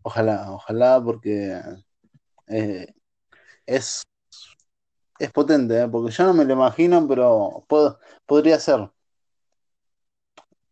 [0.03, 1.60] Ojalá, ojalá, porque
[2.45, 2.93] eh,
[3.66, 4.03] es,
[5.24, 5.88] es potente, ¿eh?
[5.88, 8.89] porque yo no me lo imagino, pero puedo- podría ser.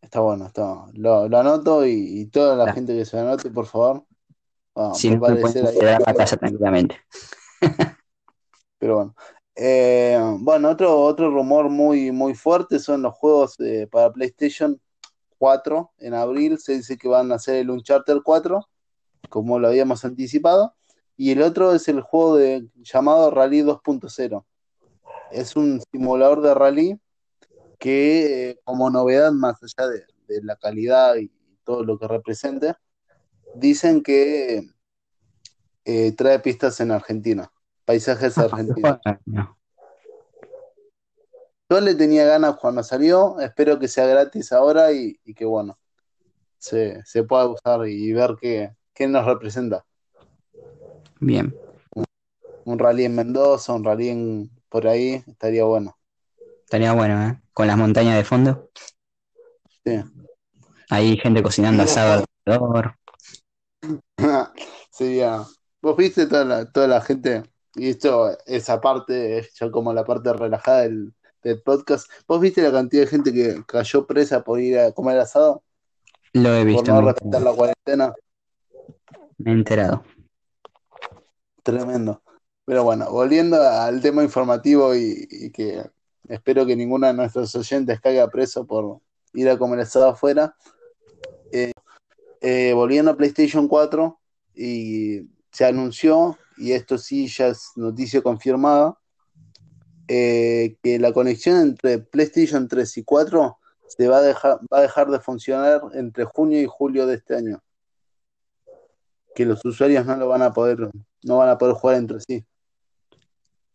[0.01, 0.85] Está bueno, está.
[0.93, 4.05] Lo, lo anoto y, y toda la gente que se lo anote, por favor,
[4.77, 5.77] va, Si no, pueden ahí.
[6.05, 6.97] a casa tranquilamente.
[8.79, 9.15] Pero bueno.
[9.55, 14.79] Eh, bueno, otro, otro rumor muy, muy fuerte son los juegos eh, para PlayStation
[15.37, 16.57] 4 en abril.
[16.59, 18.67] Se dice que van a hacer el Uncharted 4,
[19.27, 20.73] como lo habíamos anticipado.
[21.19, 24.45] Y el otro es el juego de, llamado Rally 2.0.
[25.31, 26.97] Es un simulador de rally
[27.77, 31.29] que, eh, como novedad, más allá de, de la calidad y
[31.65, 32.73] todo lo que represente,
[33.53, 34.69] dicen que
[35.83, 37.51] eh, trae pistas en Argentina,
[37.83, 38.99] paisajes argentinos.
[41.69, 45.77] Yo le tenía ganas cuando salió, espero que sea gratis ahora y, y que bueno,
[46.57, 49.85] se, se, pueda usar y ver qué, qué nos representa.
[51.19, 51.55] Bien.
[52.65, 55.97] Un, rally en Mendoza, un rally en, por ahí, estaría bueno.
[56.63, 57.41] Estaría bueno, ¿eh?
[57.53, 58.69] Con las montañas de fondo.
[59.83, 60.03] Sí.
[60.89, 62.95] Ahí gente cocinando asado alrededor.
[64.91, 65.43] Sería.
[65.81, 67.43] Vos viste toda la, toda la gente,
[67.75, 71.13] y esto, esa parte ya como la parte relajada del,
[71.43, 72.09] del podcast.
[72.27, 75.63] ¿Vos viste la cantidad de gente que cayó presa por ir a comer asado?
[76.33, 76.83] Lo he visto.
[76.83, 78.13] Por no respetar la cuarentena.
[79.37, 80.03] Me he enterado.
[81.71, 82.21] Tremendo.
[82.65, 85.83] Pero bueno, volviendo al tema informativo y, que
[86.27, 89.01] espero que ninguno de nuestros oyentes caiga preso por
[89.33, 90.55] ir a comer asado afuera.
[91.51, 91.71] Eh,
[92.41, 94.19] eh, volviendo a PlayStation 4
[94.55, 98.97] y se anunció, y esto sí ya es noticia confirmada,
[100.07, 103.57] eh, que la conexión entre PlayStation 3 y 4
[103.87, 107.35] se va a, dejar, va a dejar de funcionar entre junio y julio de este
[107.35, 107.61] año.
[109.35, 110.89] Que los usuarios no lo van a poder,
[111.23, 112.45] no van a poder jugar entre sí.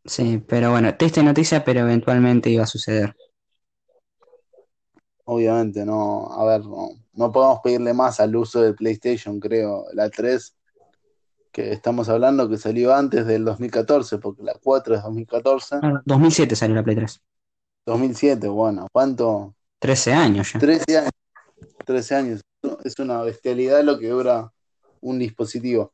[0.04, 3.16] Sí, pero bueno, triste noticia, pero eventualmente iba a suceder.
[5.24, 10.10] Obviamente, no, a ver, no, no podemos pedirle más al uso del PlayStation, creo, la
[10.10, 10.54] 3,
[11.54, 15.76] que estamos hablando que salió antes del 2014, porque la 4 es 2014.
[15.80, 17.22] Ah, 2007 salió la Play 3.
[17.86, 19.54] 2007, bueno, ¿cuánto?
[19.78, 20.58] 13 años ya.
[20.58, 21.10] 13 años.
[21.86, 22.40] 13 años.
[22.82, 24.52] Es una bestialidad lo que dura
[25.00, 25.93] un dispositivo.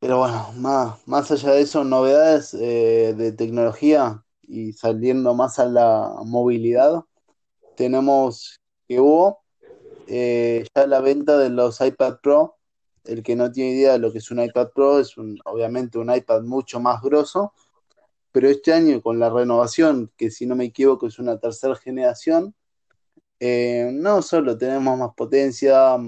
[0.00, 5.66] Pero bueno, más, más allá de eso, novedades eh, de tecnología y saliendo más a
[5.66, 7.04] la movilidad,
[7.76, 9.40] tenemos que hubo
[10.06, 12.56] eh, ya la venta de los iPad Pro.
[13.04, 15.98] El que no tiene idea de lo que es un iPad Pro es un, obviamente
[15.98, 17.52] un iPad mucho más grosso,
[18.32, 22.54] pero este año con la renovación, que si no me equivoco es una tercera generación,
[23.38, 25.98] eh, no solo tenemos más potencia,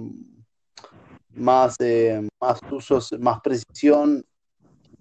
[1.35, 4.24] más, eh, más usos, más precisión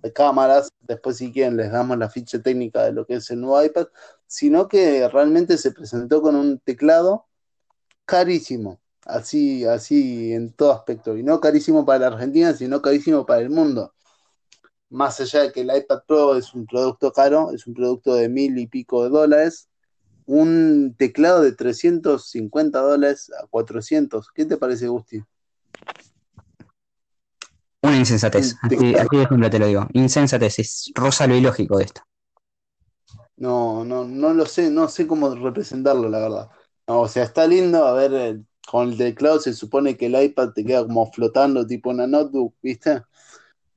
[0.02, 3.42] de cámaras, después si quieren les damos la ficha técnica de lo que es el
[3.42, 3.88] nuevo iPad,
[4.26, 7.28] sino que realmente se presentó con un teclado
[8.06, 13.42] carísimo, así, así en todo aspecto, y no carísimo para la Argentina, sino carísimo para
[13.42, 13.94] el mundo.
[14.90, 18.28] Más allá de que el iPad Pro es un producto caro, es un producto de
[18.28, 19.70] mil y pico de dólares,
[20.26, 24.30] un teclado de 350 dólares a 400.
[24.34, 25.24] ¿Qué te parece, Gusti?
[28.02, 29.88] Insensatez, así, así de ejemplo te lo digo.
[29.93, 32.02] Insensatez, es rosa lo ilógico de esto.
[33.38, 36.49] No, no, no lo sé, no sé cómo representarlo, la verdad.
[36.88, 40.22] No, o sea, está lindo, a ver, eh, con el teclado se supone que el
[40.22, 43.02] iPad te queda como flotando, tipo una notebook, ¿viste?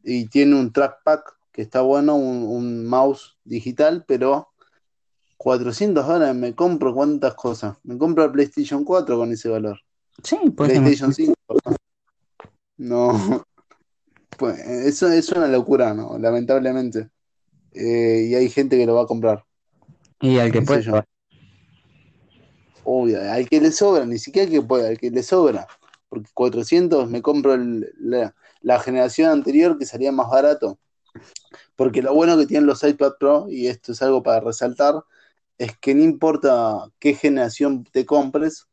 [0.02, 1.20] Y tiene un trackpad
[1.52, 4.48] que está bueno, un, un mouse digital, pero
[5.38, 7.76] 400 dólares me compro cuántas cosas.
[7.84, 9.78] Me compro el PlayStation 4 con ese valor.
[10.22, 11.34] Sí, pues PlayStation 5.
[12.76, 13.44] No,
[14.36, 16.18] pues eso es una locura, ¿no?
[16.18, 17.08] Lamentablemente.
[17.72, 19.44] Eh, y hay gente que lo va a comprar.
[20.20, 20.82] Y al que puede.
[20.82, 21.02] Yo.
[22.84, 25.66] Obvio, al que le sobra, ni siquiera al que puede, al que le sobra.
[26.08, 30.78] Porque 400 me compro el, la, la, generación anterior que salía más barato.
[31.76, 34.94] Porque lo bueno que tienen los iPad Pro, y esto es algo para resaltar,
[35.58, 38.66] es que no importa qué generación te compres,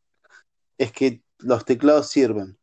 [0.78, 2.57] es que los teclados sirven.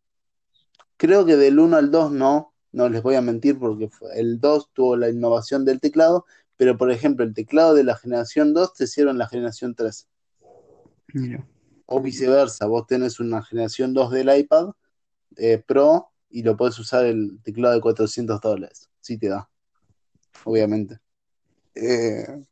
[0.96, 4.70] Creo que del 1 al 2 no, no les voy a mentir porque el 2
[4.72, 6.26] tuvo la innovación del teclado,
[6.56, 10.06] pero por ejemplo el teclado de la generación 2 te sirve en la generación 3.
[11.12, 11.44] Mira.
[11.86, 14.70] O viceversa, vos tenés una generación 2 del iPad
[15.36, 18.88] eh, Pro y lo podés usar el teclado de 400 dólares.
[19.00, 19.50] Sí te da,
[20.44, 21.00] obviamente.
[21.74, 22.44] Eh,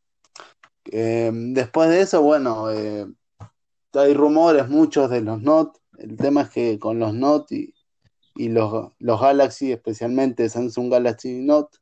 [0.91, 3.07] eh, después de eso, bueno, eh,
[3.93, 5.79] hay rumores muchos de los Note.
[5.99, 7.75] El tema es que con los Note y,
[8.37, 11.79] y los, los, Galaxy, especialmente Samsung Galaxy Note,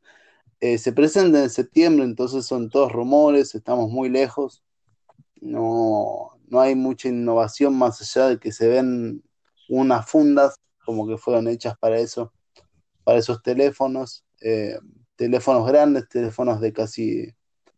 [0.60, 4.62] eh, se presentan en septiembre, entonces son todos rumores, estamos muy lejos.
[5.40, 9.22] No, no hay mucha innovación más allá de que se ven
[9.68, 12.32] unas fundas como que fueron hechas para eso,
[13.02, 14.78] para esos teléfonos, eh,
[15.16, 17.34] teléfonos grandes, teléfonos de casi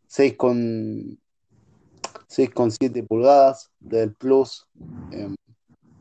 [0.08, 4.68] 6,7 pulgadas del Plus,
[5.12, 5.34] eh,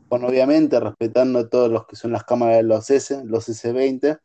[0.08, 4.20] con obviamente respetando todos los que son las cámaras de los S, los S20,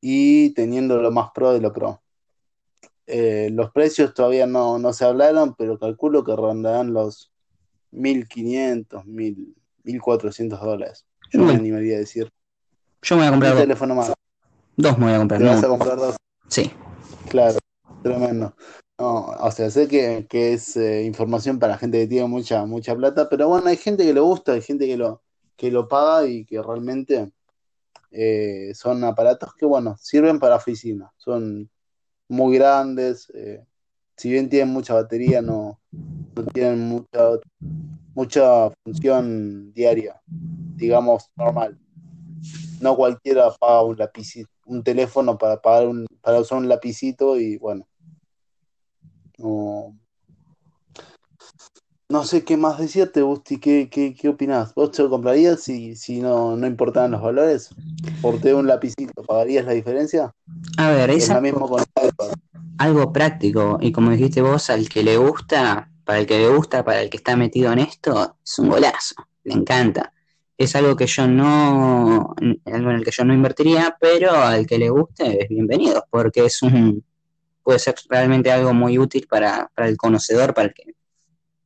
[0.00, 2.02] y teniendo lo más pro de lo pro.
[3.06, 7.32] Eh, los precios todavía no, no, se hablaron, pero calculo que rondarán los
[7.92, 11.06] 1.500, 1.400 dólares.
[11.32, 12.30] Yo me animaría a decir.
[13.02, 14.12] Yo me voy a comprar un teléfono más.
[14.76, 15.40] Dos me voy a comprar.
[15.40, 16.16] ¿Te vas a comprar dos?
[16.48, 16.70] Sí.
[17.28, 17.58] Claro,
[18.02, 18.54] tremendo.
[18.98, 22.96] No, o sea, sé que, que es eh, información para gente que tiene mucha, mucha
[22.96, 25.22] plata, pero bueno, hay gente que le gusta, hay gente que lo,
[25.54, 27.30] que lo paga y que realmente
[28.10, 31.12] eh, son aparatos que, bueno, sirven para oficina.
[31.18, 31.70] Son
[32.28, 33.62] muy grandes, eh,
[34.16, 37.32] si bien tienen mucha batería, no, no tienen mucha,
[38.14, 41.78] mucha función diaria, digamos, normal.
[42.80, 47.58] No cualquiera paga un lapicito, un teléfono para pagar un, para usar un lapicito y
[47.58, 47.86] bueno.
[49.38, 49.96] No,
[52.08, 54.74] no sé qué más decirte, Busti, ¿qué, qué, qué opinás?
[54.74, 57.70] ¿Vos te lo comprarías si, si no, no importaban los valores?
[58.22, 60.32] ¿Por tener un lapicito, pagarías la diferencia?
[60.78, 61.78] A ver, es, algo,
[62.78, 66.84] algo práctico, y como dijiste vos, al que le gusta, para el que le gusta,
[66.84, 70.12] para el que está metido en esto, es un golazo, le encanta.
[70.56, 72.34] Es algo que yo no,
[72.66, 76.46] algo en el que yo no invertiría, pero al que le guste es bienvenido, porque
[76.46, 77.04] es un,
[77.66, 80.94] puede ser realmente algo muy útil para, para el conocedor, para el que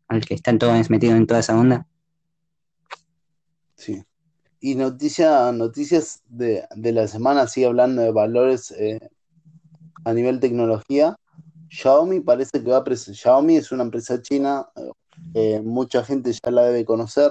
[0.08, 1.86] al que están todos metidos en toda esa onda.
[3.76, 4.02] Sí.
[4.60, 9.10] Y noticia, noticias de, la semana, sigue hablando de valores eh,
[10.06, 11.16] a nivel tecnología.
[11.68, 14.70] Xiaomi parece que va a Xiaomi es una empresa china,
[15.34, 17.30] eh, mucha gente ya la debe conocer,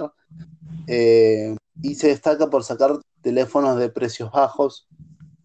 [0.86, 4.86] eh, y se destaca por sacar teléfonos de precios bajos,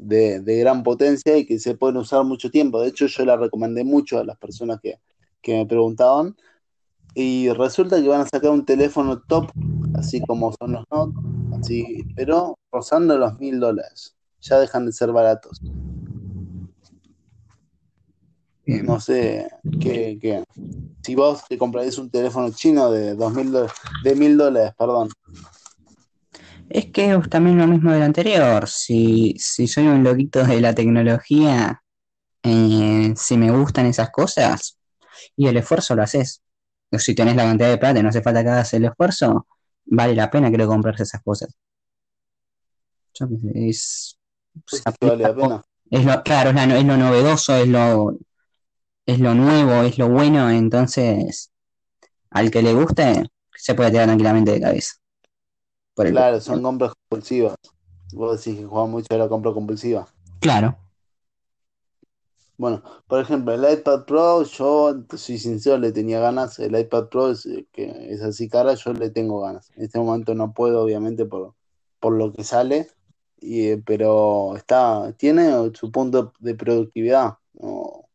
[0.07, 2.81] de, gran potencia y que se pueden usar mucho tiempo.
[2.81, 4.99] De hecho, yo la recomendé mucho a las personas que,
[5.41, 6.35] que me preguntaban,
[7.17, 9.49] y resulta que van a sacar un teléfono top,
[9.93, 11.17] así como son los Note,
[11.57, 14.15] así, pero rozando los mil dólares.
[14.41, 15.61] Ya dejan de ser baratos.
[18.65, 19.47] No sé
[19.79, 20.43] qué, qué,
[21.03, 23.53] Si vos te comprarías un teléfono chino de dos mil
[24.03, 25.09] de mil dólares, perdón.
[26.69, 28.67] Es que es también lo mismo del anterior.
[28.67, 31.81] Si, si soy un loquito de la tecnología,
[32.43, 34.77] eh, si me gustan esas cosas,
[35.35, 36.41] y el esfuerzo lo haces
[36.99, 39.47] si tenés la cantidad de plata y no hace falta que hagas el esfuerzo,
[39.85, 41.55] vale la pena creo comprarse esas cosas.
[43.53, 44.17] es,
[45.01, 45.61] vale la pena.
[45.89, 48.17] es lo, claro, es, lo novedoso, es lo,
[49.05, 51.51] es lo nuevo, es lo bueno, entonces
[52.29, 53.23] al que le guste
[53.55, 54.93] se puede tirar tranquilamente de cabeza.
[55.95, 57.55] Claro, son compras compulsivas.
[58.13, 60.07] Vos decís que juega mucho de la compra compulsiva.
[60.39, 60.77] Claro.
[62.57, 66.57] Bueno, por ejemplo, el iPad Pro, yo soy sincero, le tenía ganas.
[66.59, 69.71] El iPad Pro es, eh, que es así cara, yo le tengo ganas.
[69.75, 71.53] En este momento no puedo, obviamente, por,
[71.99, 72.87] por lo que sale,
[73.41, 77.37] y, eh, pero está, tiene su punto de productividad.
[77.53, 78.05] No,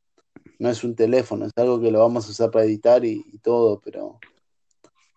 [0.60, 3.80] no es un teléfono, es algo que lo vamos a usar para editar y, todo,
[3.80, 4.20] pero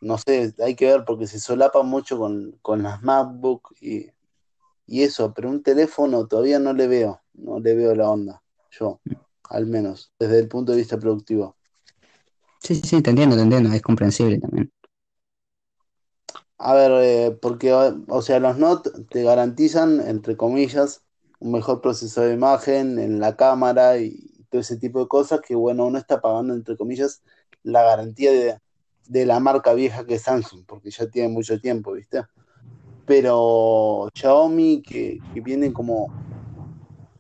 [0.04, 4.08] no sé, hay que ver porque se solapa mucho con, con las MacBook y,
[4.86, 9.00] y eso, pero un teléfono todavía no le veo, no le veo la onda yo,
[9.50, 11.56] al menos, desde el punto de vista productivo.
[12.60, 14.72] Sí, sí, te entiendo, te entiendo, es comprensible también.
[16.58, 21.04] A ver, eh, porque, o sea, los Note te garantizan, entre comillas,
[21.40, 25.56] un mejor procesador de imagen en la cámara y todo ese tipo de cosas que,
[25.56, 27.22] bueno, uno está pagando, entre comillas,
[27.64, 28.60] la garantía de,
[29.08, 32.24] de la marca vieja que es Samsung, porque ya tiene mucho tiempo, ¿viste?
[33.06, 36.12] Pero Xiaomi, que, que viene como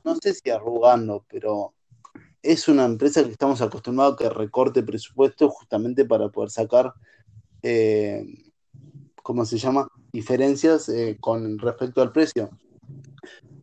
[0.04, 1.74] no sé si arrugando, pero
[2.42, 6.94] es una empresa que estamos acostumbrados a que recorte presupuesto justamente para poder sacar,
[7.62, 8.26] eh,
[9.22, 9.88] ¿cómo se llama?
[10.12, 12.50] Diferencias eh, con respecto al precio.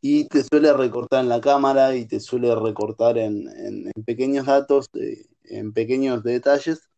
[0.01, 5.27] Y te suele recortar en la cámara y te suele recortar en, pequeños datos, eh,
[5.45, 6.89] en pequeños detalles,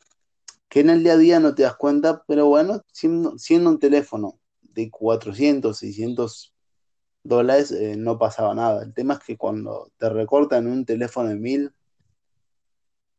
[0.73, 3.35] que en el día a día no te das cuenta, pero bueno, siendo,
[3.69, 6.55] un teléfono de 400, 600
[7.23, 8.83] dólares eh, no pasaba nada.
[8.83, 11.75] El tema es que cuando te recortan un teléfono de mil,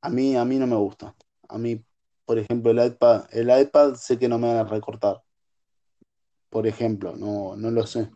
[0.02, 1.16] a mí, a mí no me gusta.
[1.48, 1.80] A mí,
[2.26, 5.22] por ejemplo, el iPad, el iPad sé que no me van a recortar.
[6.50, 8.10] Por ejemplo, no, no lo sé.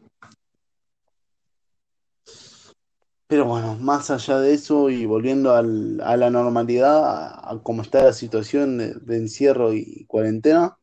[3.27, 7.03] Pero bueno, más allá de eso y volviendo al, a la normalidad,
[7.51, 10.77] a, cómo está la situación de, encierro y cuarentena,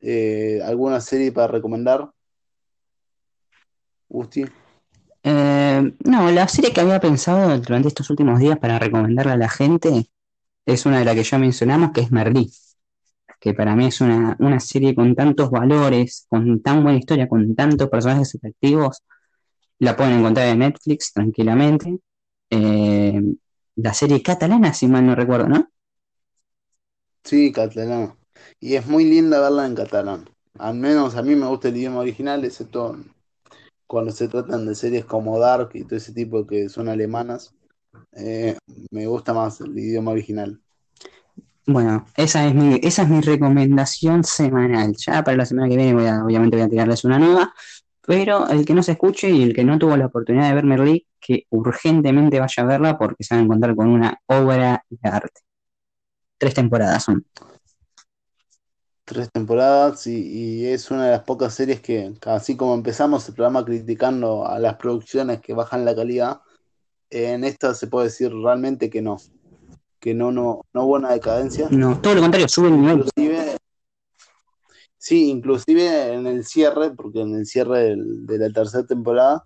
[0.00, 2.10] eh, ¿alguna serie para recomendar?
[5.22, 9.48] Eh, no, la serie que había pensado durante estos últimos días para recomendarle a la
[9.48, 10.08] gente
[10.66, 12.50] es una de las que ya mencionamos, que es Merlí,
[13.40, 17.88] que para mí es una, serie con tantos valores, con tan buena historia, con tantos
[17.88, 19.02] personajes efectivos,
[19.80, 21.98] La pueden encontrar en Netflix tranquilamente.
[22.50, 23.20] Eh,
[23.76, 25.70] la serie catalana, si mal no recuerdo, ¿no?
[27.24, 28.14] Sí, catalán.
[28.60, 30.28] Y es muy linda verla en catalán.
[30.58, 32.98] Al menos a mí me gusta el idioma original, excepto
[33.86, 37.54] cuando se tratan de series como Dark y todo ese tipo que son alemanas.
[38.12, 38.56] Eh,
[38.90, 40.60] me gusta más el idioma original.
[41.66, 44.94] Bueno, esa es mi, esa es mi recomendación semanal.
[44.96, 47.54] Ya para la semana que viene voy a, obviamente voy a tirarles una nueva,
[48.10, 50.64] pero el que no se escuche y el que no tuvo la oportunidad de ver
[50.64, 55.08] Merlí, que urgentemente vaya a verla porque se va a encontrar con una obra de
[55.08, 55.42] arte.
[56.36, 57.24] Tres temporadas son.
[59.04, 63.36] Tres temporadas y, y es una de las pocas series que, así como empezamos el
[63.36, 66.40] programa criticando a las producciones que bajan la calidad,
[67.10, 69.18] en esta se puede decir realmente que no.
[70.00, 71.68] Que no, no, no hubo una decadencia.
[71.70, 73.04] No, todo lo contrario, sube el nivel.
[73.06, 73.49] Inclusive,
[75.00, 79.44] sí, inclusive en el cierre, porque en el cierre de la tercera temporada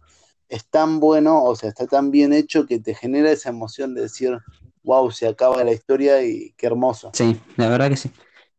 [0.48, 4.02] es tan bueno, o sea, está tan bien hecho que te genera esa emoción de
[4.02, 4.36] decir,
[4.82, 7.10] wow, se acaba la historia y qué hermoso.
[7.14, 8.10] Sí, la verdad que sí.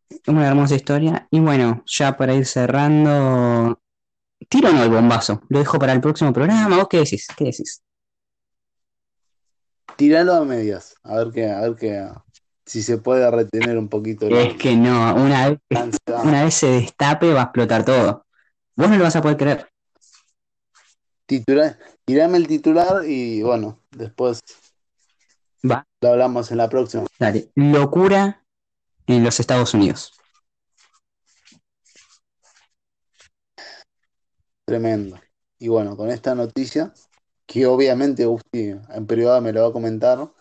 [0.10, 1.28] Es una hermosa historia.
[1.32, 3.80] Y bueno, ya para ir cerrando,
[4.50, 5.42] tiro no el bombazo.
[5.50, 6.78] Lo dejo para el próximo programa.
[6.78, 7.28] ¿Vos qué decís?
[7.36, 7.84] ¿Qué decís?
[9.98, 12.10] Tíralo a medias, a ver qué, a ver qué,
[12.66, 15.60] si se puede retener un poquito Es que no, una vez,
[16.24, 18.26] una vez se destape va a explotar todo.
[18.76, 19.70] Vos no lo vas a poder creer.
[21.26, 24.42] Titular, tirame el titular y bueno, después
[25.70, 27.06] Va, lo hablamos en la próxima.
[27.18, 27.50] dale.
[27.56, 28.44] Locura
[29.08, 30.14] en los Estados Unidos.
[34.66, 35.20] Tremendo.
[35.60, 36.94] Y bueno, con esta noticia,
[37.46, 40.32] que obviamente Gusti en privado me lo va a comentar,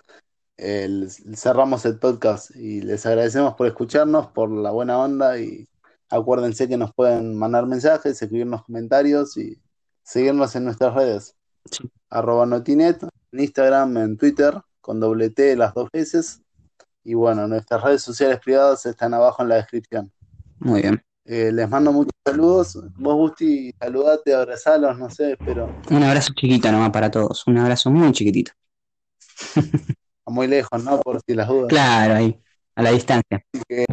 [0.57, 5.67] el- cerramos el podcast y les agradecemos por escucharnos, por la buena onda y
[6.11, 9.59] acuérdense que nos pueden mandar mensajes, escribirnos comentarios y
[10.03, 11.35] seguirnos en nuestras redes.
[11.71, 11.91] Sí.
[12.11, 13.03] Arroba Notinet,
[13.33, 16.41] en Instagram, en Twitter, con doble T las dos veces.
[17.03, 20.13] Y bueno, nuestras redes sociales privadas están abajo en la descripción.
[20.59, 21.03] Muy bien.
[21.27, 22.79] Eh, les mando muchos saludos.
[22.97, 27.47] Vos, Gusti, saludate, abrazalos, no sé, pero Un abrazo chiquito nomás para todos.
[27.47, 28.53] Un abrazo muy chiquitito.
[30.27, 31.01] muy lejos, ¿no?
[31.01, 31.69] Por si las dudas.
[31.69, 32.41] Claro, ahí,
[32.75, 33.45] a la distancia.
[33.53, 33.85] Así que